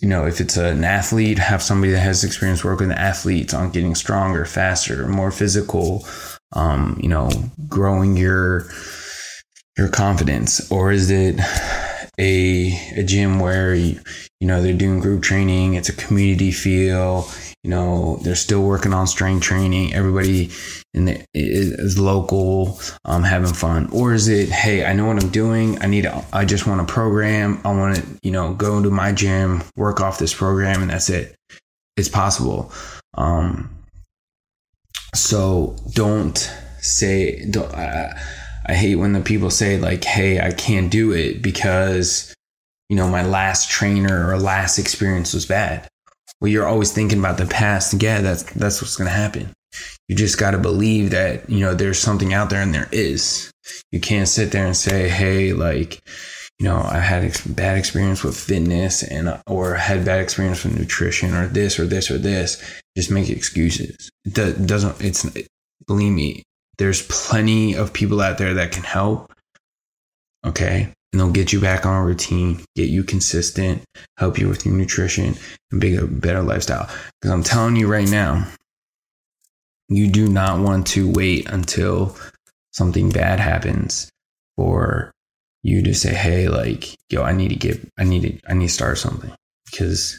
you 0.00 0.08
know, 0.08 0.26
if 0.26 0.40
it's 0.40 0.56
an 0.56 0.84
athlete, 0.84 1.38
have 1.38 1.62
somebody 1.62 1.92
that 1.92 2.00
has 2.00 2.24
experience 2.24 2.64
working 2.64 2.88
with 2.88 2.96
athletes 2.96 3.52
on 3.52 3.70
getting 3.70 3.94
stronger, 3.94 4.44
faster, 4.46 5.06
more 5.06 5.30
physical, 5.30 6.06
um, 6.52 6.98
you 7.02 7.08
know, 7.08 7.30
growing 7.68 8.16
your 8.16 8.70
your 9.76 9.88
confidence, 9.88 10.70
or 10.70 10.92
is 10.92 11.10
it 11.10 11.40
a 12.18 12.72
a 12.96 13.02
gym 13.02 13.40
where 13.40 13.74
you, 13.74 14.00
you 14.40 14.46
know 14.46 14.62
they're 14.62 14.74
doing 14.74 15.00
group 15.00 15.22
training? 15.22 15.74
It's 15.74 15.88
a 15.88 15.92
community 15.94 16.50
feel. 16.50 17.28
You 17.64 17.70
know, 17.70 18.16
they're 18.22 18.34
still 18.34 18.62
working 18.62 18.92
on 18.92 19.06
strength 19.06 19.44
training. 19.44 19.94
Everybody 19.94 20.50
in 20.94 21.04
the 21.04 21.24
is 21.32 21.98
local, 21.98 22.80
um, 23.04 23.22
having 23.22 23.54
fun, 23.54 23.88
or 23.92 24.12
is 24.12 24.28
it? 24.28 24.48
Hey, 24.48 24.84
I 24.84 24.92
know 24.92 25.06
what 25.06 25.22
I'm 25.22 25.30
doing. 25.30 25.80
I 25.80 25.86
need. 25.86 26.06
A, 26.06 26.24
I 26.32 26.44
just 26.44 26.66
want 26.66 26.80
a 26.80 26.84
program. 26.84 27.60
I 27.64 27.72
want 27.72 27.96
to, 27.96 28.06
you 28.22 28.32
know, 28.32 28.54
go 28.54 28.76
into 28.76 28.90
my 28.90 29.12
gym, 29.12 29.62
work 29.76 30.00
off 30.00 30.18
this 30.18 30.34
program, 30.34 30.82
and 30.82 30.90
that's 30.90 31.08
it. 31.08 31.36
It's 31.96 32.08
possible. 32.08 32.72
Um, 33.14 33.70
so 35.14 35.76
don't 35.92 36.36
say, 36.80 37.44
don't, 37.50 37.72
I, 37.74 38.18
I 38.66 38.74
hate 38.74 38.96
when 38.96 39.12
the 39.12 39.20
people 39.20 39.50
say 39.50 39.78
like, 39.78 40.04
Hey, 40.04 40.40
I 40.40 40.52
can't 40.52 40.90
do 40.90 41.12
it 41.12 41.42
because, 41.42 42.34
you 42.88 42.96
know, 42.96 43.08
my 43.08 43.24
last 43.24 43.70
trainer 43.70 44.28
or 44.30 44.38
last 44.38 44.78
experience 44.78 45.32
was 45.34 45.46
bad. 45.46 45.88
Well, 46.40 46.50
you're 46.50 46.66
always 46.66 46.92
thinking 46.92 47.18
about 47.18 47.38
the 47.38 47.46
past. 47.46 48.00
Yeah, 48.02 48.20
that's, 48.20 48.42
that's 48.42 48.82
what's 48.82 48.96
to 48.96 49.08
happen. 49.08 49.52
You 50.08 50.16
just 50.16 50.38
got 50.38 50.50
to 50.50 50.58
believe 50.58 51.10
that, 51.10 51.48
you 51.48 51.60
know, 51.60 51.74
there's 51.74 51.98
something 51.98 52.34
out 52.34 52.50
there 52.50 52.62
and 52.62 52.74
there 52.74 52.88
is. 52.92 53.50
You 53.90 54.00
can't 54.00 54.28
sit 54.28 54.52
there 54.52 54.66
and 54.66 54.76
say, 54.76 55.08
Hey, 55.08 55.52
like, 55.52 56.00
you 56.58 56.68
know, 56.68 56.80
I 56.80 56.98
had 56.98 57.24
ex- 57.24 57.44
bad 57.44 57.76
experience 57.76 58.22
with 58.22 58.36
fitness 58.36 59.02
and 59.02 59.40
or 59.48 59.74
had 59.74 60.04
bad 60.04 60.20
experience 60.20 60.62
with 60.62 60.78
nutrition 60.78 61.34
or 61.34 61.48
this 61.48 61.78
or 61.78 61.86
this 61.86 62.10
or 62.10 62.18
this. 62.18 62.62
Just 62.96 63.10
make 63.10 63.28
excuses. 63.28 64.10
It 64.24 64.34
do- 64.34 64.52
doesn't. 64.52 65.00
It's 65.00 65.26
believe 65.88 66.12
me. 66.12 66.44
There's 66.78 67.06
plenty 67.06 67.74
of 67.74 67.92
people 67.92 68.20
out 68.20 68.38
there 68.38 68.54
that 68.54 68.72
can 68.72 68.84
help. 68.84 69.32
Okay, 70.44 70.92
and 71.12 71.20
they'll 71.20 71.30
get 71.30 71.52
you 71.52 71.60
back 71.60 71.86
on 71.86 72.02
a 72.02 72.04
routine, 72.04 72.64
get 72.74 72.88
you 72.88 73.04
consistent, 73.04 73.84
help 74.16 74.38
you 74.38 74.48
with 74.48 74.64
your 74.64 74.74
nutrition, 74.74 75.36
and 75.70 75.80
make 75.80 75.94
a 75.94 76.06
better 76.06 76.42
lifestyle. 76.42 76.88
Because 77.20 77.32
I'm 77.32 77.42
telling 77.42 77.76
you 77.76 77.86
right 77.86 78.08
now, 78.08 78.46
you 79.88 80.08
do 80.08 80.26
not 80.26 80.60
want 80.60 80.86
to 80.88 81.10
wait 81.10 81.48
until 81.48 82.16
something 82.72 83.10
bad 83.10 83.40
happens 83.40 84.10
for 84.56 85.12
you 85.62 85.82
to 85.82 85.94
say, 85.94 86.14
hey, 86.14 86.48
like, 86.48 86.96
yo, 87.10 87.22
I 87.22 87.32
need 87.32 87.48
to 87.48 87.56
get, 87.56 87.78
I 87.98 88.04
need 88.04 88.22
to, 88.22 88.50
I 88.50 88.54
need 88.54 88.68
to 88.68 88.72
start 88.72 88.98
something 88.98 89.32
because, 89.70 90.18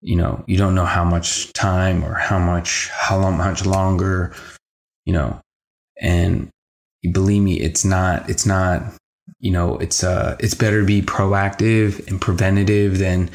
you 0.00 0.16
know, 0.16 0.42
you 0.46 0.56
don't 0.56 0.74
know 0.74 0.86
how 0.86 1.04
much 1.04 1.52
time 1.52 2.02
or 2.04 2.14
how 2.14 2.38
much, 2.38 2.88
how 2.88 3.18
long, 3.18 3.36
much 3.36 3.64
longer, 3.66 4.34
you 5.04 5.12
know, 5.12 5.40
and 6.00 6.48
believe 7.12 7.42
me, 7.42 7.60
it's 7.60 7.84
not, 7.84 8.28
it's 8.28 8.46
not, 8.46 8.82
you 9.38 9.50
know, 9.50 9.78
it's, 9.78 10.02
uh, 10.04 10.36
it's 10.40 10.54
better 10.54 10.80
to 10.80 10.86
be 10.86 11.02
proactive 11.02 12.06
and 12.08 12.20
preventative 12.20 12.98
than 12.98 13.30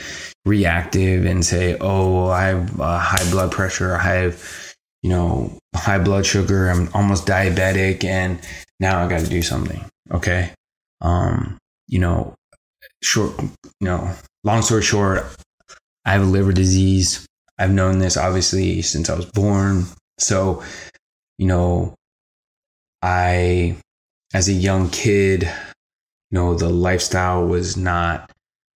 reactive 0.45 1.25
and 1.25 1.45
say, 1.45 1.77
oh, 1.81 2.27
I 2.27 2.45
have 2.45 2.79
uh, 2.79 2.99
high 2.99 3.29
blood 3.31 3.51
pressure, 3.51 3.95
I 3.95 4.03
have, 4.03 4.75
you 5.01 5.09
know, 5.09 5.57
high 5.75 5.99
blood 5.99 6.25
sugar, 6.25 6.69
I'm 6.69 6.89
almost 6.93 7.27
diabetic, 7.27 8.03
and 8.03 8.39
now 8.79 9.03
I 9.03 9.07
got 9.07 9.21
to 9.21 9.29
do 9.29 9.41
something. 9.41 9.83
Okay 10.11 10.51
um, 11.01 11.57
you 11.87 11.99
know, 11.99 12.35
short, 13.03 13.39
you 13.39 13.51
know, 13.81 14.11
long 14.43 14.61
story 14.61 14.81
short, 14.81 15.25
I 16.05 16.11
have 16.11 16.21
a 16.21 16.25
liver 16.25 16.53
disease. 16.53 17.25
I've 17.59 17.71
known 17.71 17.99
this 17.99 18.17
obviously 18.17 18.81
since 18.81 19.09
I 19.09 19.15
was 19.15 19.25
born. 19.25 19.85
So, 20.19 20.63
you 21.37 21.47
know, 21.47 21.95
I, 23.01 23.77
as 24.33 24.49
a 24.49 24.53
young 24.53 24.89
kid, 24.89 25.43
you 25.43 25.49
know, 26.31 26.55
the 26.55 26.69
lifestyle 26.69 27.45
was 27.45 27.77
not, 27.77 28.31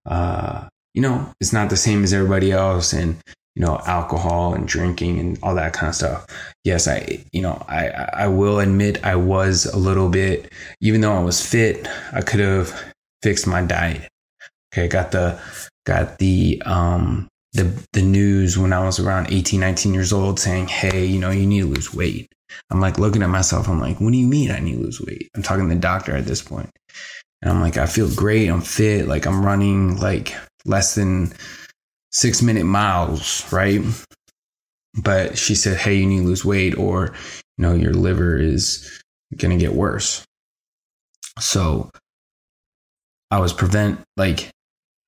uh, 0.06 0.68
you 0.94 1.02
know, 1.02 1.34
it's 1.40 1.54
not 1.54 1.70
the 1.70 1.78
same 1.78 2.04
as 2.04 2.14
everybody 2.14 2.52
else. 2.52 2.94
And, 2.94 3.18
you 3.56 3.66
know, 3.66 3.82
alcohol 3.86 4.54
and 4.54 4.68
drinking 4.68 5.20
and 5.20 5.38
all 5.44 5.56
that 5.56 5.74
kind 5.74 5.90
of 5.90 5.96
stuff. 5.96 6.26
Yes, 6.64 6.88
I, 6.88 7.24
you 7.34 7.42
know, 7.42 7.64
I, 7.68 7.90
I 8.14 8.28
will 8.28 8.60
admit 8.60 9.04
I 9.04 9.16
was 9.16 9.66
a 9.66 9.78
little 9.78 10.10
bit, 10.10 10.52
even 10.80 11.02
though 11.02 11.14
I 11.14 11.22
was 11.24 11.46
fit, 11.46 11.88
I 12.14 12.22
could 12.22 12.40
have 12.40 12.74
fixed 13.22 13.48
my 13.48 13.62
diet. 13.62 14.08
Okay. 14.74 14.88
Got 14.88 15.12
the, 15.12 15.40
got 15.86 16.18
the, 16.20 16.62
um, 16.66 17.28
the, 17.52 17.86
the 17.92 18.02
news 18.02 18.58
when 18.58 18.72
I 18.72 18.86
was 18.86 19.00
around 19.00 19.32
18, 19.32 19.60
19 19.60 19.94
years 19.94 20.14
old 20.14 20.40
saying, 20.40 20.70
Hey, 20.70 21.06
you 21.06 21.20
know, 21.20 21.32
you 21.32 21.46
need 21.46 21.62
to 21.62 21.68
lose 21.68 21.94
weight. 21.94 22.32
I'm 22.70 22.80
like 22.80 23.00
looking 23.00 23.24
at 23.24 23.30
myself. 23.30 23.68
I'm 23.68 23.80
like, 23.80 24.00
what 24.00 24.12
do 24.12 24.18
you 24.18 24.28
mean 24.28 24.52
I 24.52 24.60
need 24.60 24.76
to 24.76 24.84
lose 24.84 25.02
weight? 25.02 25.30
I'm 25.36 25.44
talking 25.44 25.68
to 25.68 25.76
the 25.76 25.82
doctor 25.82 26.16
at 26.16 26.26
this 26.26 26.42
point. 26.42 26.70
And 27.42 27.52
I'm 27.52 27.62
like, 27.62 27.78
I 27.78 27.86
feel 27.86 28.14
great. 28.14 28.48
I'm 28.48 28.62
fit. 28.62 29.08
Like 29.08 29.26
I'm 29.26 29.46
running 29.46 29.98
like 29.98 30.36
less 30.66 30.96
than 30.96 31.34
six 32.12 32.42
minute 32.42 32.66
miles, 32.66 33.52
right? 33.52 33.82
But 35.02 35.38
she 35.38 35.56
said, 35.56 35.78
hey, 35.78 35.96
you 35.96 36.06
need 36.06 36.20
to 36.20 36.26
lose 36.26 36.46
weight 36.46 36.78
or, 36.78 37.14
you 37.58 37.62
know, 37.64 37.74
your 37.74 37.94
liver 37.94 38.38
is 38.38 39.02
going 39.38 39.58
to 39.58 39.64
get 39.64 39.74
worse. 39.74 40.24
So 41.40 41.90
I 43.32 43.40
was 43.40 43.54
prevent, 43.54 44.02
like, 44.18 44.50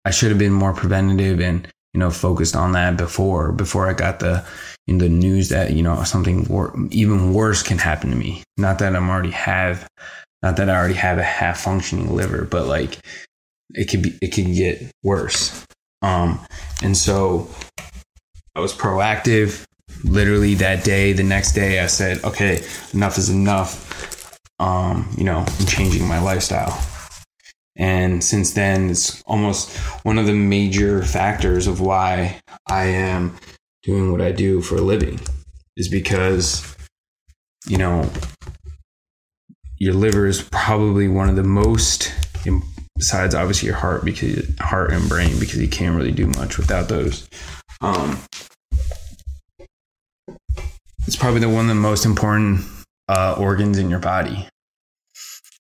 I 0.06 0.12
should 0.12 0.30
have 0.30 0.40
been 0.40 0.54
more 0.54 0.74
preventative 0.74 1.42
and, 1.42 1.68
you 1.94 2.00
know, 2.00 2.10
focused 2.10 2.56
on 2.56 2.72
that 2.74 2.98
before, 2.98 3.52
before 3.52 3.88
I 3.88 3.94
got 3.94 4.20
the, 4.20 4.46
in 4.88 4.98
the 4.98 5.10
news 5.10 5.50
that, 5.50 5.74
you 5.74 5.84
know, 5.84 6.04
something 6.04 6.46
wor- 6.46 6.76
even 6.92 7.34
worse 7.34 7.64
can 7.64 7.78
happen 7.78 8.10
to 8.10 8.16
me. 8.16 8.44
Not 8.58 8.80
that 8.80 8.96
I'm 8.96 9.10
already 9.10 9.32
have, 9.32 9.88
not 10.42 10.58
that 10.58 10.70
I 10.70 10.76
already 10.76 10.96
have 10.96 11.18
a 11.18 11.24
half 11.24 11.62
functioning 11.62 12.16
liver, 12.16 12.46
but 12.46 12.68
like 12.68 13.00
it 13.74 13.86
could 13.86 14.02
be, 14.02 14.18
it 14.22 14.30
could 14.34 14.54
get 14.54 14.92
worse. 15.04 15.66
Um, 16.02 16.40
and 16.82 16.98
so 16.98 17.48
I 18.56 18.60
was 18.60 18.74
proactive. 18.74 19.64
Literally 20.04 20.56
that 20.56 20.84
day, 20.84 21.14
the 21.14 21.24
next 21.24 21.54
day, 21.54 21.80
I 21.80 21.88
said, 21.88 22.24
okay, 22.24 22.64
enough 22.94 23.18
is 23.18 23.30
enough. 23.30 24.38
Um, 24.60 25.10
you 25.18 25.24
know, 25.24 25.46
I'm 25.48 25.66
changing 25.66 26.08
my 26.08 26.20
lifestyle. 26.20 26.78
And 27.76 28.24
since 28.24 28.54
then, 28.54 28.90
it's 28.90 29.24
almost 29.24 29.76
one 30.06 30.18
of 30.18 30.26
the 30.28 30.34
major 30.34 31.04
factors 31.04 31.66
of 31.66 31.82
why 31.82 32.40
I 32.70 32.86
am 32.86 33.36
doing 33.82 34.12
what 34.12 34.22
I 34.22 34.32
do 34.32 34.62
for 34.62 34.76
a 34.76 34.82
living. 34.82 35.20
is 35.76 35.90
because, 35.90 36.76
you 37.68 37.78
know, 37.78 38.10
your 39.78 39.94
liver 39.94 40.28
is 40.28 40.42
probably 40.42 41.08
one 41.08 41.30
of 41.30 41.36
the 41.36 41.44
most, 41.44 42.14
besides 42.96 43.34
obviously 43.34 43.68
your 43.68 43.76
heart, 43.76 44.06
because 44.06 44.56
heart 44.60 44.92
and 44.92 45.10
brain, 45.10 45.40
because 45.40 45.58
you 45.58 45.68
can't 45.68 45.96
really 45.96 46.12
do 46.12 46.28
much 46.28 46.58
without 46.58 46.88
those. 46.90 47.28
Um, 47.82 48.20
it's 51.06 51.16
probably 51.16 51.42
the 51.42 51.50
one 51.50 51.66
of 51.66 51.70
the 51.70 51.76
most 51.76 52.06
important 52.06 52.62
uh, 53.10 53.36
organs 53.38 53.78
in 53.78 53.90
your 53.90 54.00
body. 54.00 54.48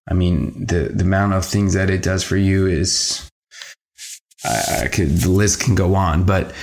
I 0.09 0.13
mean, 0.13 0.65
the 0.65 0.91
the 0.93 1.03
amount 1.03 1.33
of 1.33 1.45
things 1.45 1.73
that 1.73 1.89
it 1.89 2.03
does 2.03 2.23
for 2.23 2.37
you 2.37 2.67
is, 2.67 3.29
I, 4.43 4.83
I 4.83 4.87
could 4.87 5.09
the 5.09 5.29
list 5.29 5.61
can 5.61 5.75
go 5.75 5.95
on. 5.95 6.23
But 6.23 6.53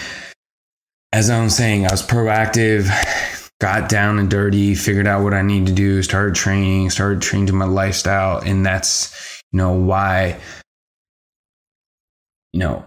as 1.12 1.30
I 1.30 1.42
was 1.42 1.56
saying, 1.56 1.87
I 1.87 1.90
was 1.90 2.06
proactive, 2.06 2.90
got 3.61 3.88
down 3.88 4.18
and 4.18 4.30
dirty, 4.30 4.75
figured 4.75 5.06
out 5.06 5.23
what 5.23 5.35
I 5.35 5.42
need 5.42 5.66
to 5.66 5.73
do, 5.73 6.02
started 6.02 6.35
training, 6.35 6.90
started 6.90 7.23
changing 7.23 7.56
my 7.56 7.64
lifestyle, 7.64 8.38
and 8.38 8.64
that's 8.64 9.42
you 9.52 9.59
know 9.59 9.73
why 9.73 10.38
you 12.52 12.61
know 12.61 12.85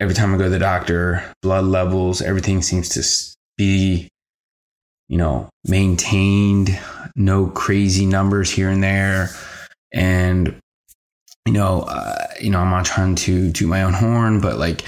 every 0.00 0.14
time 0.14 0.34
I 0.34 0.38
go 0.38 0.44
to 0.44 0.50
the 0.50 0.58
doctor, 0.58 1.22
blood 1.42 1.64
levels, 1.64 2.22
everything 2.22 2.62
seems 2.62 2.88
to 2.90 3.02
be 3.56 4.08
you 5.08 5.18
know 5.18 5.48
maintained 5.64 6.78
no 7.16 7.46
crazy 7.46 8.06
numbers 8.06 8.50
here 8.50 8.70
and 8.70 8.82
there. 8.82 9.30
And, 9.92 10.58
you 11.46 11.52
know, 11.52 11.82
uh, 11.82 12.26
you 12.40 12.50
know, 12.50 12.58
I'm 12.58 12.70
not 12.70 12.84
trying 12.84 13.14
to 13.16 13.52
toot 13.52 13.68
my 13.68 13.82
own 13.82 13.92
horn, 13.92 14.40
but 14.40 14.58
like 14.58 14.82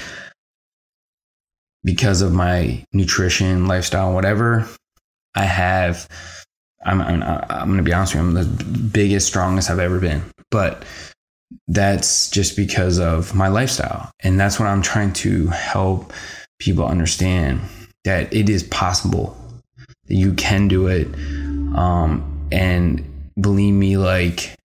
because 1.83 2.21
of 2.21 2.33
my 2.33 2.83
nutrition, 2.91 3.67
lifestyle, 3.67 4.13
whatever, 4.13 4.67
I 5.35 5.43
have, 5.43 6.07
I'm, 6.85 7.01
I'm, 7.01 7.23
I'm 7.23 7.67
going 7.67 7.77
to 7.77 7.83
be 7.83 7.93
honest 7.93 8.15
with 8.15 8.23
you, 8.23 8.27
I'm 8.27 8.33
the 8.33 8.63
biggest, 8.91 9.27
strongest 9.27 9.69
I've 9.69 9.79
ever 9.79 9.99
been. 9.99 10.23
But 10.51 10.83
that's 11.69 12.29
just 12.29 12.57
because 12.57 12.99
of 12.99 13.33
my 13.33 13.47
lifestyle. 13.47 14.11
And 14.19 14.37
that's 14.37 14.59
what 14.59 14.67
I'm 14.67 14.81
trying 14.81 15.13
to 15.13 15.47
help 15.47 16.11
people 16.59 16.85
understand 16.85 17.61
that 18.03 18.33
it 18.33 18.49
is 18.49 18.63
possible 18.63 19.37
you 20.07 20.33
can 20.33 20.67
do 20.67 20.87
it 20.87 21.07
um, 21.75 22.47
and 22.51 23.03
believe 23.39 23.73
me, 23.73 23.97
like, 23.97 24.55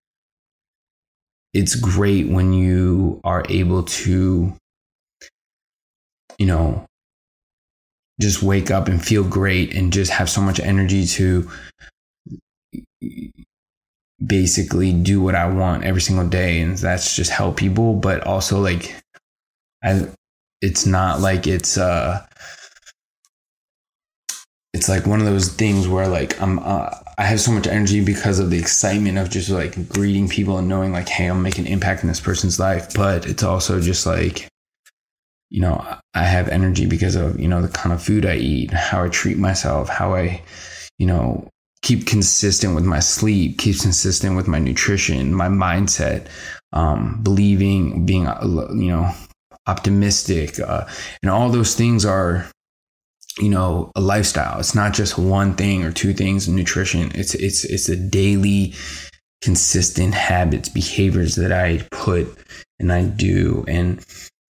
it's 1.53 1.75
great 1.75 2.29
when 2.29 2.53
you 2.53 3.21
are 3.25 3.45
able 3.49 3.83
to, 3.83 4.55
you 6.39 6.47
know, 6.47 6.87
just 8.21 8.43
wake 8.43 8.71
up 8.71 8.89
and 8.89 9.05
feel 9.05 9.25
great 9.25 9.75
and 9.75 9.93
just 9.93 10.11
have 10.13 10.31
so 10.31 10.41
much 10.41 10.61
energy 10.61 11.05
to 11.05 11.51
basically 14.25 14.93
do 14.93 15.21
what 15.21 15.35
I 15.35 15.49
want 15.49 15.85
every 15.85 16.01
single 16.01 16.29
day. 16.29 16.61
And 16.61 16.79
that's 16.79 17.15
just 17.15 17.31
help 17.31 17.57
people. 17.57 17.95
But 17.95 18.27
also, 18.27 18.61
like, 18.61 18.97
I, 19.85 20.09
it's 20.63 20.87
not 20.87 21.21
like 21.21 21.47
it's, 21.47 21.77
uh, 21.77 22.25
it's 24.73 24.89
like 24.89 25.07
one 25.07 25.21
of 25.21 25.27
those 25.27 25.49
things 25.49 25.87
where 25.87 26.09
like 26.09 26.41
I'm 26.41 26.59
uh, 26.59 26.91
I 27.19 27.25
have 27.25 27.41
so 27.41 27.53
much 27.53 27.67
energy 27.67 28.03
because 28.03 28.39
of 28.39 28.51
the 28.51 28.59
excitement 28.59 29.19
of 29.19 29.31
just 29.31 29.51
like 29.51 29.89
greeting 29.89 30.29
people 30.29 30.59
and 30.59 30.69
knowing 30.69 30.93
like 30.93 31.09
hey 31.09 31.27
I'm 31.27 31.43
making 31.43 31.67
an 31.67 31.73
impact 31.73 32.03
in 32.03 32.09
this 32.09 32.21
person's 32.21 32.59
life. 32.59 32.95
But 32.95 33.27
it's 33.27 33.43
also 33.43 33.81
just 33.81 34.07
like 34.07 34.49
you 35.51 35.61
know 35.61 35.85
I 36.15 36.25
have 36.25 36.49
energy 36.49 36.87
because 36.87 37.15
of 37.15 37.39
you 37.39 37.49
know 37.49 37.61
the 37.61 37.69
kind 37.69 37.93
of 37.93 38.03
food 38.03 38.25
I 38.25 38.37
eat 38.37 38.73
how 38.73 39.05
I 39.05 39.09
treat 39.09 39.37
myself 39.39 39.89
how 39.91 40.15
I 40.15 40.43
you 40.99 41.07
know 41.07 41.47
keep 41.83 42.07
consistent 42.07 42.75
with 42.75 42.85
my 42.85 43.01
sleep 43.01 43.59
keep 43.59 43.79
consistent 43.79 44.37
with 44.37 44.49
my 44.49 44.59
nutrition 44.59 45.35
my 45.35 45.49
mindset 45.49 46.27
um, 46.73 47.21
believing 47.23 48.07
being 48.07 48.27
uh, 48.27 48.41
you 48.71 48.89
know 48.91 49.13
optimistic 49.67 50.59
uh, 50.59 50.87
and 51.23 51.31
all 51.31 51.51
those 51.51 51.75
things 51.75 52.07
are 52.07 52.47
you 53.39 53.49
know 53.49 53.91
a 53.95 54.01
lifestyle. 54.01 54.59
It's 54.61 54.75
not 54.75 54.93
just 54.93 55.19
one 55.19 55.55
thing 55.55 55.85
or 55.85 55.93
two 55.93 56.13
things 56.13 56.49
nutrition. 56.49 57.11
It's 57.15 57.35
it's 57.35 57.65
it's 57.65 57.89
a 57.89 57.97
daily 57.97 58.75
consistent 59.41 60.15
habits 60.15 60.69
behaviors 60.69 61.35
that 61.35 61.51
i 61.51 61.85
put 61.91 62.29
and 62.79 62.93
i 62.93 63.05
do. 63.05 63.65
And 63.67 64.05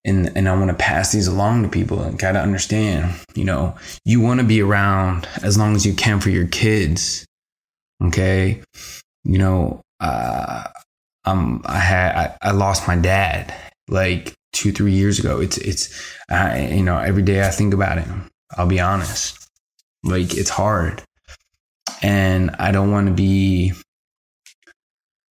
and 0.05 0.31
and 0.37 0.47
i 0.47 0.55
want 0.55 0.69
to 0.69 0.75
pass 0.75 1.11
these 1.11 1.27
along 1.27 1.63
to 1.63 1.69
people 1.69 2.01
and 2.01 2.17
got 2.17 2.31
to 2.31 2.39
understand 2.39 3.13
you 3.35 3.43
know 3.43 3.75
you 4.05 4.21
want 4.21 4.39
to 4.39 4.45
be 4.45 4.61
around 4.61 5.27
as 5.43 5.57
long 5.57 5.75
as 5.75 5.85
you 5.85 5.93
can 5.93 6.21
for 6.21 6.29
your 6.29 6.47
kids 6.47 7.25
okay? 8.03 8.61
You 9.23 9.37
know 9.39 9.81
uh 9.99 10.63
um 11.25 11.61
i 11.65 11.79
had 11.79 12.15
i, 12.15 12.49
I 12.49 12.51
lost 12.51 12.87
my 12.87 12.95
dad 12.95 13.51
like 13.89 14.33
two 14.53 14.71
three 14.71 14.93
years 14.93 15.19
ago. 15.19 15.41
It's 15.41 15.57
it's 15.57 16.15
I, 16.29 16.67
you 16.67 16.83
know 16.83 16.99
every 16.99 17.23
day 17.23 17.45
i 17.45 17.49
think 17.49 17.73
about 17.73 17.97
him 17.97 18.29
I'll 18.55 18.67
be 18.67 18.79
honest. 18.79 19.47
Like 20.03 20.35
it's 20.35 20.49
hard. 20.49 21.01
And 22.01 22.51
I 22.59 22.71
don't 22.71 22.91
want 22.91 23.07
to 23.07 23.13
be 23.13 23.73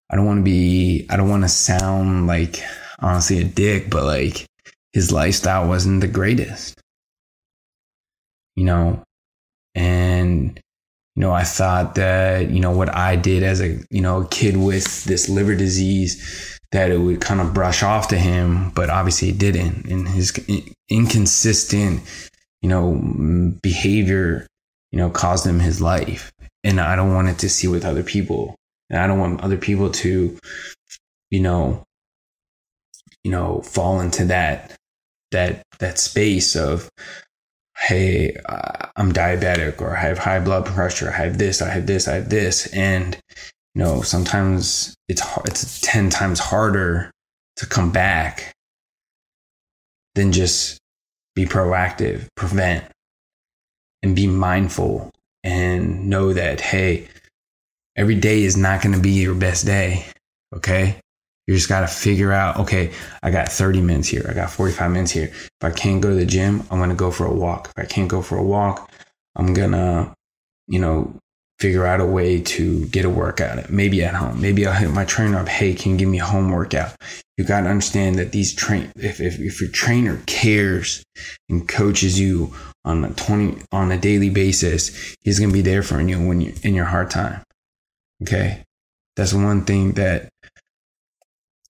I 0.10 0.16
don't 0.16 0.26
want 0.26 0.40
to 0.40 0.44
be 0.44 1.06
I 1.10 1.18
don't 1.18 1.30
want 1.30 1.44
to 1.44 1.50
sound 1.50 2.28
like 2.28 2.62
honestly 3.00 3.40
a 3.40 3.44
dick, 3.44 3.90
but 3.90 4.04
like 4.04 4.46
his 4.92 5.12
lifestyle 5.12 5.68
wasn't 5.68 6.02
the 6.02 6.08
greatest. 6.08 6.80
You 8.56 8.66
know, 8.66 9.04
and 9.76 10.60
you 11.16 11.26
know, 11.26 11.34
I 11.34 11.44
thought 11.44 11.96
that, 11.96 12.50
you 12.50 12.62
know, 12.62 12.72
what 12.72 12.96
I 12.96 13.18
did 13.18 13.44
as 13.44 13.60
a, 13.62 13.78
you 13.90 14.00
know, 14.00 14.22
a 14.22 14.28
kid 14.28 14.56
with 14.56 15.04
this 15.04 15.28
liver 15.28 15.54
disease 15.54 16.58
that 16.72 16.92
it 16.92 16.98
would 16.98 17.20
kind 17.20 17.42
of 17.42 17.54
brush 17.54 17.84
off 17.84 18.08
to 18.10 18.18
him, 18.18 18.70
but 18.72 18.90
obviously 18.90 19.30
it 19.30 19.38
didn't. 19.38 19.86
And 19.86 20.08
his 20.08 20.32
inconsistent 20.90 22.02
you 22.62 22.70
know, 22.70 22.96
behavior, 23.62 24.48
you 24.92 24.98
know, 24.98 25.10
caused 25.10 25.46
him 25.46 25.60
his 25.60 25.82
life. 25.82 26.32
And 26.64 26.80
I 26.82 26.96
don't 26.96 27.14
want 27.14 27.30
it 27.30 27.40
to 27.40 27.50
see 27.50 27.68
with 27.68 27.86
other 27.86 28.04
people. 28.04 28.56
And 28.90 29.00
I 29.00 29.08
don't 29.08 29.20
want 29.20 29.42
other 29.42 29.58
people 29.58 29.92
to, 29.92 30.38
you 31.30 31.40
know, 31.40 31.84
you 33.24 33.32
know, 33.32 33.62
fall 33.62 34.02
into 34.02 34.26
that, 34.26 34.76
that, 35.32 35.64
that 35.80 36.00
space 36.00 36.56
of, 36.56 36.90
Hey, 37.78 38.36
I'm 38.98 39.14
diabetic 39.14 39.80
or 39.80 39.96
I 39.96 40.02
have 40.02 40.18
high 40.18 40.40
blood 40.42 40.66
pressure. 40.66 41.10
I 41.10 41.14
have 41.14 41.38
this, 41.38 41.62
I 41.62 41.70
have 41.70 41.88
this, 41.88 42.10
I 42.10 42.16
have 42.16 42.30
this. 42.30 42.68
And, 42.74 43.18
you 43.74 43.84
know, 43.84 44.02
sometimes 44.02 44.96
it's, 45.08 45.22
it's 45.46 45.80
10 45.82 46.10
times 46.10 46.40
harder 46.40 47.10
to 47.56 47.66
come 47.66 47.92
back 47.92 48.54
than 50.16 50.34
just 50.34 50.79
be 51.40 51.46
proactive, 51.46 52.28
prevent, 52.36 52.84
and 54.04 54.14
be 54.16 54.28
mindful 54.28 55.10
and 55.44 56.10
know 56.10 56.34
that, 56.34 56.60
hey, 56.60 57.08
every 57.96 58.16
day 58.16 58.44
is 58.44 58.58
not 58.58 58.82
going 58.82 58.94
to 58.94 59.02
be 59.02 59.12
your 59.12 59.36
best 59.36 59.66
day. 59.66 60.06
Okay. 60.54 61.00
You 61.48 61.56
just 61.56 61.70
got 61.70 61.82
to 61.82 61.88
figure 61.88 62.32
out, 62.32 62.58
okay, 62.58 62.92
I 63.24 63.32
got 63.32 63.50
30 63.50 63.82
minutes 63.82 64.10
here. 64.10 64.26
I 64.30 64.34
got 64.34 64.52
45 64.52 64.92
minutes 64.92 65.12
here. 65.12 65.32
If 65.34 65.50
I 65.64 65.72
can't 65.72 66.02
go 66.02 66.10
to 66.10 66.16
the 66.16 66.26
gym, 66.26 66.62
I'm 66.70 66.78
going 66.78 66.90
to 66.90 66.96
go 66.96 67.10
for 67.10 67.26
a 67.26 67.34
walk. 67.34 67.72
If 67.76 67.84
I 67.84 67.88
can't 67.88 68.10
go 68.10 68.22
for 68.22 68.38
a 68.38 68.44
walk, 68.44 68.92
I'm 69.36 69.54
going 69.54 69.72
to, 69.72 70.14
you 70.68 70.80
know, 70.80 71.16
figure 71.60 71.86
out 71.86 72.00
a 72.00 72.06
way 72.06 72.42
to 72.42 72.86
get 72.88 73.06
a 73.06 73.10
workout. 73.10 73.70
Maybe 73.70 74.04
at 74.04 74.14
home. 74.14 74.40
Maybe 74.40 74.66
I'll 74.66 74.74
hit 74.74 74.92
my 74.92 75.06
trainer 75.06 75.38
up. 75.40 75.50
Hey, 75.50 75.74
can 75.74 75.94
you 75.94 75.98
give 75.98 76.10
me 76.10 76.20
a 76.20 76.26
home 76.26 76.52
workout? 76.52 76.96
You 77.38 77.44
got 77.44 77.62
to 77.62 77.70
understand 77.70 78.18
that 78.18 78.32
these 78.32 78.54
train, 78.54 78.92
if, 78.96 79.20
if, 79.20 79.40
if 79.40 79.60
your 79.60 79.70
trainer 79.70 80.22
cares 80.26 81.04
and 81.50 81.68
coaches 81.68 82.20
you 82.20 82.54
on 82.86 83.04
a 83.04 83.10
20, 83.12 83.62
on 83.72 83.92
a 83.92 83.98
daily 83.98 84.30
basis, 84.30 85.16
he's 85.22 85.40
going 85.40 85.50
to 85.50 85.54
be 85.54 85.62
there 85.62 85.84
for 85.84 86.00
you 86.02 86.26
when 86.26 86.42
you 86.42 86.54
in 86.64 86.74
your 86.74 86.86
hard 86.86 87.10
time. 87.10 87.44
Okay. 88.22 88.64
That's 89.16 89.34
one 89.34 89.66
thing 89.66 89.94
that, 89.94 90.30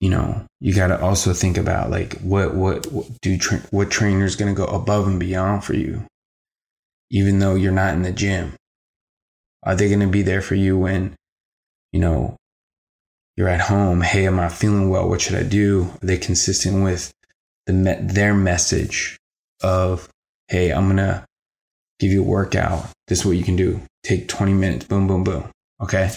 you 0.00 0.08
know, 0.08 0.46
you 0.60 0.72
got 0.74 0.88
to 0.88 1.02
also 1.02 1.32
think 1.32 1.58
about 1.58 1.90
like 1.90 2.20
what, 2.20 2.54
what, 2.54 2.86
what 2.92 3.06
do, 3.22 3.36
tra- 3.36 3.66
what 3.70 3.90
trainer 3.90 4.24
is 4.24 4.36
going 4.36 4.54
to 4.54 4.58
go 4.58 4.66
above 4.66 5.08
and 5.08 5.18
beyond 5.18 5.64
for 5.64 5.74
you, 5.74 6.06
even 7.10 7.40
though 7.40 7.56
you're 7.56 7.72
not 7.72 7.94
in 7.94 8.02
the 8.02 8.12
gym 8.12 8.54
are 9.62 9.74
they 9.74 9.88
going 9.88 10.00
to 10.00 10.06
be 10.06 10.22
there 10.22 10.42
for 10.42 10.54
you 10.54 10.78
when, 10.78 11.14
you 11.92 12.00
know, 12.00 12.36
you're 13.36 13.48
at 13.48 13.60
home? 13.60 14.00
Hey, 14.00 14.26
am 14.26 14.40
I 14.40 14.48
feeling 14.48 14.90
well? 14.90 15.08
What 15.08 15.20
should 15.20 15.36
I 15.36 15.42
do? 15.42 15.90
Are 16.02 16.06
they 16.06 16.18
consistent 16.18 16.82
with 16.84 17.12
the 17.66 17.98
their 18.00 18.34
message 18.34 19.18
of, 19.62 20.08
hey, 20.48 20.72
I'm 20.72 20.86
going 20.86 20.96
to 20.96 21.24
give 21.98 22.10
you 22.10 22.22
a 22.22 22.26
workout. 22.26 22.86
This 23.06 23.20
is 23.20 23.26
what 23.26 23.36
you 23.36 23.44
can 23.44 23.56
do. 23.56 23.80
Take 24.02 24.28
20 24.28 24.54
minutes. 24.54 24.86
Boom, 24.86 25.06
boom, 25.06 25.22
boom. 25.22 25.44
Okay. 25.82 26.10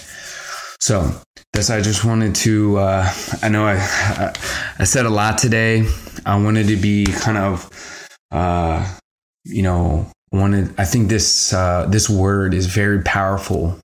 So 0.80 1.14
that's, 1.52 1.70
I 1.70 1.82
just 1.82 2.04
wanted 2.04 2.36
to, 2.36 2.78
uh, 2.78 3.14
I 3.42 3.50
know 3.50 3.66
I, 3.66 3.76
I, 3.76 4.34
I 4.80 4.84
said 4.86 5.06
a 5.06 5.10
lot 5.10 5.38
today. 5.38 5.86
I 6.26 6.42
wanted 6.42 6.68
to 6.68 6.78
be 6.78 7.06
kind 7.06 7.38
of, 7.38 8.08
uh, 8.32 8.98
you 9.46 9.62
know, 9.62 10.08
wanted 10.34 10.78
I 10.80 10.86
think 10.86 11.10
this 11.10 11.54
uh, 11.54 11.86
this 11.88 12.10
word 12.10 12.54
is 12.54 12.66
very 12.66 13.02
powerful, 13.02 13.80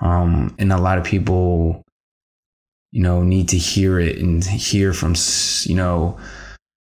um, 0.00 0.54
and 0.58 0.72
a 0.72 0.78
lot 0.78 0.98
of 0.98 1.04
people, 1.04 1.82
you 2.90 3.02
know, 3.02 3.22
need 3.22 3.48
to 3.50 3.58
hear 3.58 3.98
it 3.98 4.18
and 4.18 4.44
hear 4.44 4.92
from 4.92 5.14
you 5.64 5.76
know. 5.76 6.18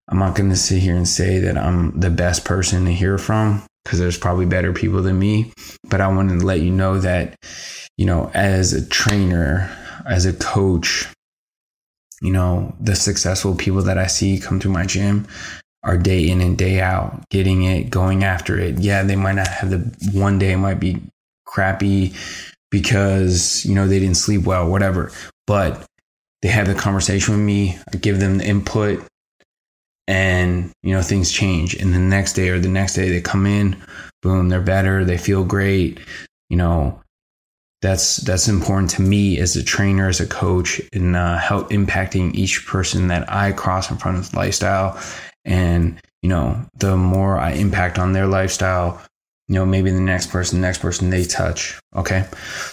I'm 0.08 0.20
not 0.20 0.36
going 0.36 0.52
to 0.52 0.56
sit 0.56 0.84
here 0.84 0.96
and 0.96 1.08
say 1.08 1.40
that 1.40 1.58
I'm 1.58 2.00
the 2.00 2.12
best 2.12 2.46
person 2.46 2.86
to 2.86 2.94
hear 2.94 3.18
from 3.18 3.64
because 3.84 3.98
there's 3.98 4.20
probably 4.20 4.46
better 4.46 4.72
people 4.72 5.02
than 5.02 5.18
me. 5.18 5.52
But 5.90 6.00
I 6.00 6.08
wanted 6.10 6.42
to 6.42 6.46
let 6.46 6.62
you 6.62 6.70
know 6.70 7.00
that, 7.00 7.36
you 7.98 8.06
know, 8.06 8.30
as 8.36 8.72
a 8.72 8.88
trainer, 8.88 9.76
as 10.08 10.28
a 10.28 10.34
coach, 10.34 11.08
you 12.22 12.32
know, 12.32 12.76
the 12.80 12.96
successful 12.96 13.56
people 13.56 13.82
that 13.82 13.98
I 13.98 14.06
see 14.06 14.40
come 14.40 14.60
to 14.60 14.70
my 14.70 14.86
gym 14.86 15.26
are 15.86 15.98
day 15.98 16.28
in 16.28 16.42
and 16.42 16.58
day 16.58 16.82
out, 16.82 17.30
getting 17.30 17.64
it, 17.64 17.90
going 17.90 18.24
after 18.24 18.60
it. 18.60 18.80
Yeah, 18.80 19.04
they 19.04 19.16
might 19.16 19.36
not 19.36 19.48
have 19.48 19.70
the 19.70 20.20
one 20.20 20.40
day 20.40 20.56
might 20.56 20.80
be 20.80 21.02
crappy 21.46 22.14
because, 22.72 23.66
you 23.66 23.76
know, 23.76 23.88
they 23.88 24.00
didn't 24.00 24.18
sleep 24.18 24.44
well, 24.44 24.70
whatever. 24.70 25.12
But 25.48 25.86
they 26.42 26.50
have 26.50 26.68
the 26.68 26.76
conversation 26.76 27.36
with 27.36 27.44
me, 27.44 27.78
I 27.94 27.98
give 27.98 28.20
them 28.20 28.40
the 28.40 28.46
input, 28.46 29.02
and 30.08 30.72
you 30.84 30.94
know 30.94 31.02
things 31.02 31.32
change 31.32 31.74
and 31.76 31.94
the 31.94 32.00
next 32.00 32.34
day 32.34 32.50
or 32.50 32.60
the 32.60 32.70
next 32.70 32.94
day 32.94 33.10
they 33.10 33.22
come 33.22 33.46
in 33.46 33.76
boom 34.22 34.50
they're 34.50 34.62
better 34.62 35.04
they 35.04 35.18
feel 35.18 35.44
great 35.44 36.00
you 36.50 36.58
know 36.58 37.00
that's 37.82 38.18
that's 38.18 38.48
important 38.48 38.90
to 38.90 39.02
me 39.02 39.40
as 39.40 39.56
a 39.56 39.64
trainer 39.64 40.08
as 40.08 40.20
a 40.20 40.28
coach 40.28 40.80
and 40.94 41.16
uh, 41.16 41.38
help 41.38 41.70
impacting 41.72 42.34
each 42.36 42.66
person 42.68 43.08
that 43.08 43.30
i 43.32 43.52
cross 43.52 43.90
in 43.90 43.98
front 43.98 44.18
of 44.18 44.34
lifestyle 44.34 45.00
and 45.46 46.02
you 46.22 46.30
know 46.30 46.66
the 46.78 46.98
more 46.98 47.38
i 47.38 47.52
impact 47.52 47.98
on 48.00 48.14
their 48.14 48.28
lifestyle 48.28 49.02
you 49.48 49.56
know 49.56 49.66
maybe 49.66 49.92
the 49.92 50.00
next 50.00 50.32
person 50.32 50.60
the 50.60 50.68
next 50.68 50.80
person 50.80 51.10
they 51.10 51.24
touch. 51.24 51.80
Okay. 51.96 52.26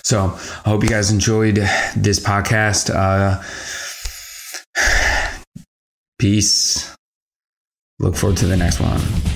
So 0.03 0.21
i 0.65 0.69
hope 0.69 0.83
you 0.83 0.89
guys 0.89 1.11
enjoyed 1.11 1.57
this 1.97 2.19
podcast. 2.19 2.91
Uh 2.95 3.43
peace. 6.19 6.95
Look 7.99 8.17
forward 8.17 8.39
to 8.39 8.47
the 8.47 8.57
next 8.57 8.81
one. 8.81 9.32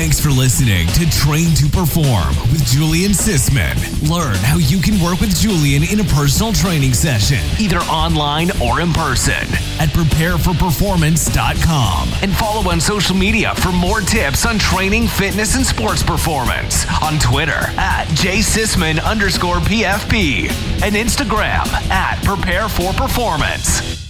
Thanks 0.00 0.16
for 0.18 0.30
listening 0.30 0.88
to 0.94 1.04
Train 1.10 1.52
to 1.56 1.66
Perform 1.66 2.34
with 2.50 2.64
Julian 2.64 3.10
Sisman. 3.10 3.76
Learn 4.08 4.36
how 4.36 4.56
you 4.56 4.80
can 4.80 4.98
work 4.98 5.20
with 5.20 5.38
Julian 5.38 5.82
in 5.82 6.00
a 6.00 6.04
personal 6.04 6.54
training 6.54 6.94
session, 6.94 7.36
either 7.60 7.80
online 7.80 8.50
or 8.62 8.80
in 8.80 8.94
person, 8.94 9.44
at 9.78 9.90
prepareforperformance.com. 9.90 12.08
And 12.22 12.34
follow 12.34 12.70
on 12.70 12.80
social 12.80 13.14
media 13.14 13.54
for 13.56 13.72
more 13.72 14.00
tips 14.00 14.46
on 14.46 14.58
training, 14.58 15.06
fitness, 15.06 15.56
and 15.56 15.66
sports 15.66 16.02
performance. 16.02 16.86
On 17.02 17.18
Twitter 17.18 17.60
at 17.76 18.06
jsisman 18.06 19.04
underscore 19.04 19.56
PFP 19.56 20.48
and 20.82 20.94
Instagram 20.94 21.70
at 21.90 22.24
Prepare 22.24 22.70
for 22.70 22.94
Performance. 22.94 24.09